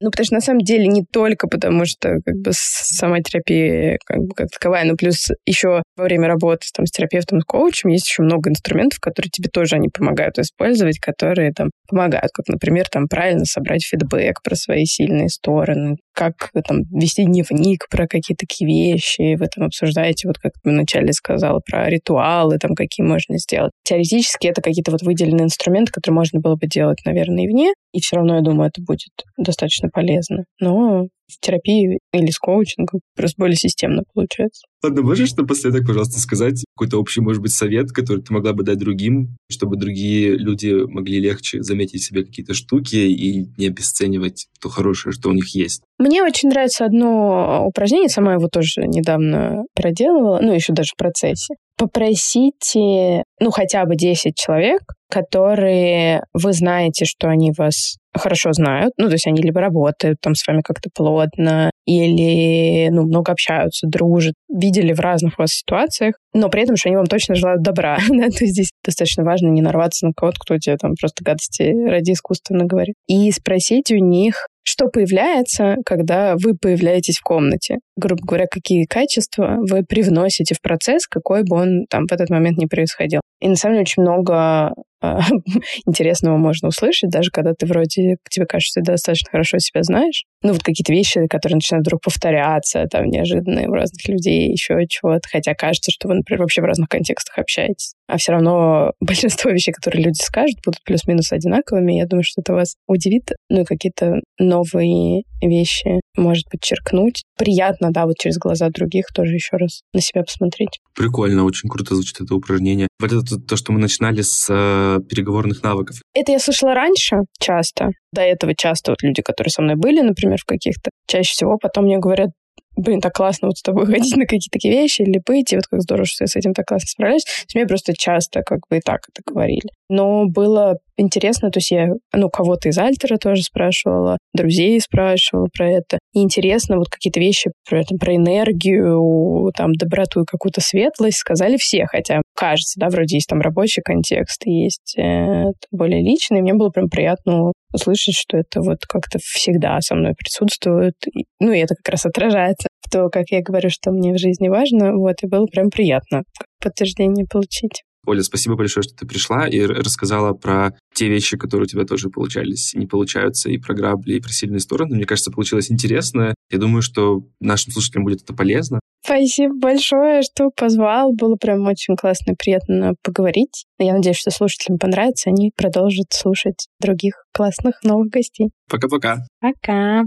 Ну, 0.00 0.10
потому 0.10 0.24
что 0.24 0.34
на 0.34 0.40
самом 0.40 0.60
деле 0.60 0.86
не 0.86 1.04
только 1.04 1.48
потому, 1.48 1.84
что 1.86 2.20
как 2.24 2.36
бы 2.36 2.50
сама 2.52 3.20
терапия 3.20 3.98
как 4.04 4.18
бы 4.18 4.34
как 4.34 4.48
таковая, 4.50 4.84
но 4.84 4.96
плюс 4.96 5.28
еще 5.44 5.82
во 5.96 6.04
время 6.04 6.28
работы 6.28 6.66
там, 6.74 6.86
с 6.86 6.90
терапевтом, 6.90 7.40
с 7.40 7.44
коучем 7.44 7.90
есть 7.90 8.08
еще 8.08 8.22
много 8.22 8.50
инструментов, 8.50 9.00
которые 9.00 9.30
тебе 9.30 9.48
тоже 9.52 9.76
они 9.76 9.88
помогают 9.88 10.38
использовать, 10.38 10.98
которые 10.98 11.52
там 11.52 11.70
помогают, 11.88 12.30
как, 12.32 12.48
например, 12.48 12.86
там 12.88 13.08
правильно 13.08 13.44
собрать 13.44 13.84
фидбэк 13.84 14.42
про 14.42 14.54
свои 14.54 14.84
сильные 14.84 15.28
стороны, 15.28 15.96
как 16.20 16.50
там 16.68 16.82
вести 16.90 17.24
дневник 17.24 17.86
про 17.88 18.06
какие-то 18.06 18.46
такие 18.46 18.92
вещи, 18.92 19.36
вы 19.36 19.46
там 19.46 19.64
обсуждаете, 19.64 20.28
вот 20.28 20.36
как 20.36 20.52
ты 20.62 20.70
вначале 20.70 21.14
сказала, 21.14 21.60
про 21.60 21.88
ритуалы, 21.88 22.58
там 22.58 22.74
какие 22.74 23.06
можно 23.06 23.38
сделать. 23.38 23.72
Теоретически 23.84 24.48
это 24.48 24.60
какие-то 24.60 24.90
вот 24.90 25.00
выделенные 25.00 25.44
инструменты, 25.44 25.92
которые 25.92 26.16
можно 26.16 26.40
было 26.40 26.56
бы 26.56 26.66
делать, 26.66 26.98
наверное, 27.06 27.44
и 27.44 27.48
вне, 27.48 27.72
и 27.94 28.00
все 28.00 28.16
равно, 28.16 28.36
я 28.36 28.42
думаю, 28.42 28.68
это 28.68 28.82
будет 28.82 29.08
достаточно 29.38 29.88
полезно. 29.88 30.44
Но 30.60 31.06
в 31.30 31.40
терапии 31.40 31.98
или 32.12 32.30
с 32.30 32.38
коучингом 32.38 33.00
просто 33.16 33.36
более 33.38 33.56
системно 33.56 34.02
получается. 34.14 34.62
Ладно, 34.82 35.02
можешь 35.02 35.34
напоследок, 35.34 35.86
пожалуйста, 35.86 36.18
сказать 36.20 36.64
какой-то 36.74 36.98
общий, 36.98 37.20
может 37.20 37.42
быть, 37.42 37.52
совет, 37.52 37.92
который 37.92 38.22
ты 38.22 38.32
могла 38.32 38.54
бы 38.54 38.62
дать 38.62 38.78
другим, 38.78 39.36
чтобы 39.50 39.76
другие 39.76 40.36
люди 40.36 40.72
могли 40.86 41.20
легче 41.20 41.62
заметить 41.62 42.02
себе 42.02 42.24
какие-то 42.24 42.54
штуки 42.54 42.96
и 42.96 43.46
не 43.58 43.66
обесценивать 43.66 44.46
то 44.60 44.68
хорошее, 44.70 45.12
что 45.12 45.28
у 45.28 45.32
них 45.32 45.54
есть? 45.54 45.82
Мне 45.98 46.22
очень 46.22 46.48
нравится 46.48 46.86
одно 46.86 47.66
упражнение, 47.66 48.08
сама 48.08 48.34
его 48.34 48.48
тоже 48.48 48.86
недавно 48.86 49.64
проделывала, 49.74 50.40
ну, 50.40 50.54
еще 50.54 50.72
даже 50.72 50.92
в 50.94 50.96
процессе. 50.96 51.54
Попросите, 51.76 53.24
ну, 53.38 53.50
хотя 53.50 53.84
бы 53.84 53.96
10 53.96 54.34
человек, 54.34 54.80
которые 55.10 56.24
вы 56.32 56.52
знаете, 56.52 57.04
что 57.04 57.28
они 57.28 57.52
вас 57.56 57.96
хорошо 58.14 58.52
знают, 58.52 58.92
ну, 58.96 59.06
то 59.06 59.12
есть 59.12 59.26
они 59.26 59.40
либо 59.42 59.60
работают 59.60 60.18
там 60.20 60.34
с 60.34 60.46
вами 60.46 60.62
как-то 60.62 60.90
плотно, 60.94 61.70
или, 61.86 62.88
ну, 62.90 63.02
много 63.02 63.32
общаются, 63.32 63.86
дружат, 63.86 64.34
видели 64.48 64.92
в 64.92 65.00
разных 65.00 65.38
вас 65.38 65.52
ситуациях, 65.52 66.14
но 66.32 66.48
при 66.48 66.62
этом, 66.62 66.76
что 66.76 66.88
они 66.88 66.96
вам 66.96 67.06
точно 67.06 67.34
желают 67.34 67.62
добра, 67.62 67.98
да, 68.08 68.28
то 68.28 68.44
есть 68.44 68.52
здесь 68.52 68.70
достаточно 68.84 69.24
важно 69.24 69.48
не 69.48 69.62
нарваться 69.62 70.06
на 70.06 70.12
кого-то, 70.14 70.38
кто 70.40 70.58
тебе 70.58 70.76
там 70.76 70.92
просто 71.00 71.24
гадости 71.24 71.72
ради 71.88 72.12
искусственно 72.12 72.64
говорит. 72.64 72.94
И 73.06 73.30
спросить 73.32 73.90
у 73.90 73.96
них, 73.96 74.46
что 74.62 74.88
появляется, 74.88 75.76
когда 75.84 76.36
вы 76.36 76.54
появляетесь 76.54 77.18
в 77.18 77.22
комнате? 77.22 77.78
Грубо 77.96 78.22
говоря, 78.24 78.46
какие 78.50 78.84
качества 78.84 79.56
вы 79.68 79.82
привносите 79.82 80.54
в 80.54 80.60
процесс, 80.60 81.06
какой 81.06 81.42
бы 81.42 81.56
он 81.56 81.86
там 81.88 82.06
в 82.06 82.12
этот 82.12 82.30
момент 82.30 82.58
не 82.58 82.66
происходил. 82.66 83.20
И 83.40 83.48
на 83.48 83.56
самом 83.56 83.74
деле 83.74 83.82
очень 83.82 84.02
много 84.02 84.74
интересного 85.86 86.36
можно 86.36 86.68
услышать, 86.68 87.10
даже 87.10 87.30
когда 87.30 87.54
ты 87.54 87.66
вроде, 87.66 88.16
тебе 88.28 88.46
кажется, 88.46 88.80
ты 88.80 88.86
достаточно 88.86 89.30
хорошо 89.30 89.58
себя 89.58 89.82
знаешь. 89.82 90.24
Ну, 90.42 90.52
вот 90.52 90.62
какие-то 90.62 90.92
вещи, 90.92 91.26
которые 91.26 91.56
начинают 91.56 91.86
вдруг 91.86 92.02
повторяться, 92.02 92.86
там, 92.90 93.06
неожиданные 93.06 93.68
у 93.68 93.72
разных 93.72 94.06
людей, 94.08 94.50
еще 94.50 94.86
чего-то. 94.88 95.28
Хотя 95.30 95.54
кажется, 95.54 95.90
что 95.90 96.08
вы, 96.08 96.14
например, 96.14 96.40
вообще 96.40 96.62
в 96.62 96.64
разных 96.64 96.88
контекстах 96.88 97.38
общаетесь. 97.38 97.94
А 98.08 98.16
все 98.16 98.32
равно 98.32 98.92
большинство 99.00 99.50
вещей, 99.50 99.72
которые 99.72 100.04
люди 100.04 100.20
скажут, 100.22 100.58
будут 100.64 100.82
плюс-минус 100.84 101.32
одинаковыми. 101.32 101.94
Я 101.94 102.06
думаю, 102.06 102.24
что 102.24 102.40
это 102.40 102.52
вас 102.52 102.76
удивит. 102.86 103.32
Ну, 103.48 103.62
и 103.62 103.64
какие-то 103.64 104.20
новые 104.38 105.22
вещи, 105.42 106.00
может 106.16 106.48
подчеркнуть. 106.50 107.24
Приятно, 107.36 107.90
да, 107.90 108.06
вот 108.06 108.16
через 108.18 108.38
глаза 108.38 108.68
других 108.70 109.06
тоже 109.14 109.34
еще 109.34 109.56
раз 109.56 109.82
на 109.92 110.00
себя 110.00 110.22
посмотреть. 110.22 110.78
Прикольно, 110.94 111.44
очень 111.44 111.68
круто 111.68 111.94
звучит 111.94 112.20
это 112.20 112.34
упражнение. 112.34 112.88
Вот 112.98 113.12
это 113.12 113.38
то, 113.38 113.56
что 113.56 113.72
мы 113.72 113.80
начинали 113.80 114.22
с 114.22 114.46
э, 114.50 114.98
переговорных 115.08 115.62
навыков. 115.62 115.96
Это 116.14 116.32
я 116.32 116.38
слышала 116.38 116.74
раньше 116.74 117.20
часто. 117.38 117.90
До 118.12 118.22
этого 118.22 118.54
часто 118.54 118.92
вот 118.92 119.02
люди, 119.02 119.22
которые 119.22 119.50
со 119.50 119.62
мной 119.62 119.76
были, 119.76 120.00
например, 120.00 120.38
в 120.38 120.44
каких-то, 120.44 120.90
чаще 121.06 121.32
всего 121.32 121.58
потом 121.58 121.84
мне 121.84 121.98
говорят, 121.98 122.30
блин, 122.76 123.00
так 123.00 123.12
классно 123.12 123.48
вот 123.48 123.58
с 123.58 123.62
тобой 123.62 123.86
ходить 123.92 124.16
на 124.16 124.24
какие-то 124.24 124.50
такие 124.52 124.74
вещи 124.74 125.02
или 125.02 125.20
быть, 125.24 125.52
и 125.52 125.56
вот 125.56 125.66
как 125.66 125.80
здорово, 125.82 126.06
что 126.06 126.24
я 126.24 126.28
с 126.28 126.36
этим 126.36 126.54
так 126.54 126.66
классно 126.66 126.88
справляюсь. 126.88 127.24
То 127.24 127.30
есть 127.30 127.54
мне 127.54 127.66
просто 127.66 127.92
часто 127.96 128.42
как 128.42 128.60
бы 128.68 128.78
и 128.78 128.80
так 128.80 129.00
это 129.08 129.22
говорили. 129.24 129.70
Но 129.88 130.26
было 130.26 130.76
интересно, 131.00 131.50
то 131.50 131.58
есть 131.58 131.70
я, 131.70 131.88
ну, 132.14 132.28
кого-то 132.28 132.68
из 132.68 132.78
Альтера 132.78 133.16
тоже 133.16 133.42
спрашивала, 133.42 134.18
друзей 134.34 134.80
спрашивала 134.80 135.48
про 135.56 135.70
это. 135.70 135.98
И 136.14 136.20
интересно, 136.20 136.76
вот 136.76 136.88
какие-то 136.88 137.20
вещи 137.20 137.50
про, 137.68 137.82
там, 137.84 137.98
про 137.98 138.14
энергию, 138.14 139.50
там, 139.56 139.72
доброту 139.72 140.22
и 140.22 140.26
какую-то 140.26 140.60
светлость 140.60 141.18
сказали 141.18 141.56
все, 141.56 141.86
хотя 141.86 142.22
кажется, 142.34 142.80
да, 142.80 142.88
вроде 142.88 143.16
есть 143.16 143.28
там 143.28 143.40
рабочий 143.40 143.82
контекст, 143.82 144.42
есть 144.46 144.96
э, 144.98 145.44
более 145.70 146.02
личный. 146.02 146.40
Мне 146.40 146.54
было 146.54 146.70
прям 146.70 146.88
приятно 146.88 147.52
услышать, 147.72 148.14
что 148.14 148.36
это 148.36 148.60
вот 148.60 148.78
как-то 148.88 149.18
всегда 149.22 149.80
со 149.80 149.94
мной 149.94 150.14
присутствует. 150.16 150.94
Ну, 151.38 151.52
и 151.52 151.58
это 151.58 151.74
как 151.74 151.92
раз 151.92 152.06
отражается 152.06 152.68
в 152.80 152.90
то, 152.90 153.08
как 153.08 153.26
я 153.30 153.42
говорю, 153.42 153.70
что 153.70 153.90
мне 153.90 154.12
в 154.12 154.18
жизни 154.18 154.48
важно. 154.48 154.94
Вот, 154.96 155.22
и 155.22 155.26
было 155.26 155.46
прям 155.46 155.70
приятно 155.70 156.22
подтверждение 156.60 157.26
получить. 157.30 157.82
Оля, 158.06 158.22
спасибо 158.22 158.56
большое, 158.56 158.82
что 158.82 158.94
ты 158.94 159.06
пришла 159.06 159.46
и 159.46 159.60
рассказала 159.60 160.32
про 160.32 160.74
те 160.94 161.08
вещи, 161.08 161.36
которые 161.36 161.64
у 161.64 161.68
тебя 161.68 161.84
тоже 161.84 162.08
получались, 162.08 162.74
не 162.74 162.86
получаются, 162.86 163.50
и 163.50 163.58
про 163.58 163.74
грабли, 163.74 164.14
и 164.14 164.20
про 164.20 164.30
сильные 164.30 164.60
стороны. 164.60 164.96
Мне 164.96 165.04
кажется, 165.04 165.30
получилось 165.30 165.70
интересно. 165.70 166.34
Я 166.50 166.58
думаю, 166.58 166.82
что 166.82 167.22
нашим 167.40 167.72
слушателям 167.72 168.04
будет 168.04 168.22
это 168.22 168.34
полезно. 168.34 168.80
Спасибо 169.04 169.54
большое, 169.54 170.22
что 170.22 170.50
позвал. 170.54 171.12
Было 171.12 171.36
прям 171.36 171.66
очень 171.66 171.96
классно 171.96 172.32
и 172.32 172.36
приятно 172.36 172.94
поговорить. 173.02 173.64
Я 173.78 173.94
надеюсь, 173.94 174.18
что 174.18 174.30
слушателям 174.30 174.78
понравится. 174.78 175.30
Они 175.30 175.50
продолжат 175.56 176.12
слушать 176.12 176.66
других 176.80 177.24
классных 177.32 177.82
новых 177.82 178.08
гостей. 178.08 178.50
Пока-пока. 178.68 179.24
Пока. 179.40 180.04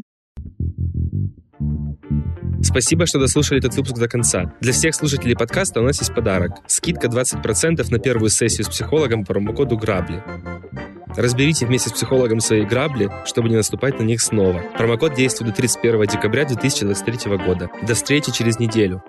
Спасибо, 2.61 3.05
что 3.05 3.19
дослушали 3.19 3.59
этот 3.59 3.75
выпуск 3.75 3.97
до 3.97 4.07
конца. 4.07 4.53
Для 4.61 4.71
всех 4.71 4.95
слушателей 4.95 5.35
подкаста 5.35 5.81
у 5.81 5.83
нас 5.83 5.99
есть 5.99 6.15
подарок. 6.15 6.51
Скидка 6.67 7.07
20% 7.07 7.85
на 7.91 7.99
первую 7.99 8.29
сессию 8.29 8.65
с 8.65 8.69
психологом 8.69 9.25
по 9.25 9.33
промокоду 9.33 9.77
«Грабли». 9.77 10.23
Разберите 11.15 11.67
вместе 11.67 11.89
с 11.89 11.93
психологом 11.93 12.39
свои 12.39 12.65
грабли, 12.65 13.11
чтобы 13.25 13.49
не 13.49 13.55
наступать 13.55 13.99
на 13.99 14.03
них 14.03 14.21
снова. 14.21 14.63
Промокод 14.77 15.13
действует 15.13 15.51
до 15.51 15.57
31 15.57 16.07
декабря 16.07 16.45
2023 16.45 17.37
года. 17.37 17.69
До 17.85 17.93
встречи 17.93 18.31
через 18.31 18.57
неделю. 18.57 19.03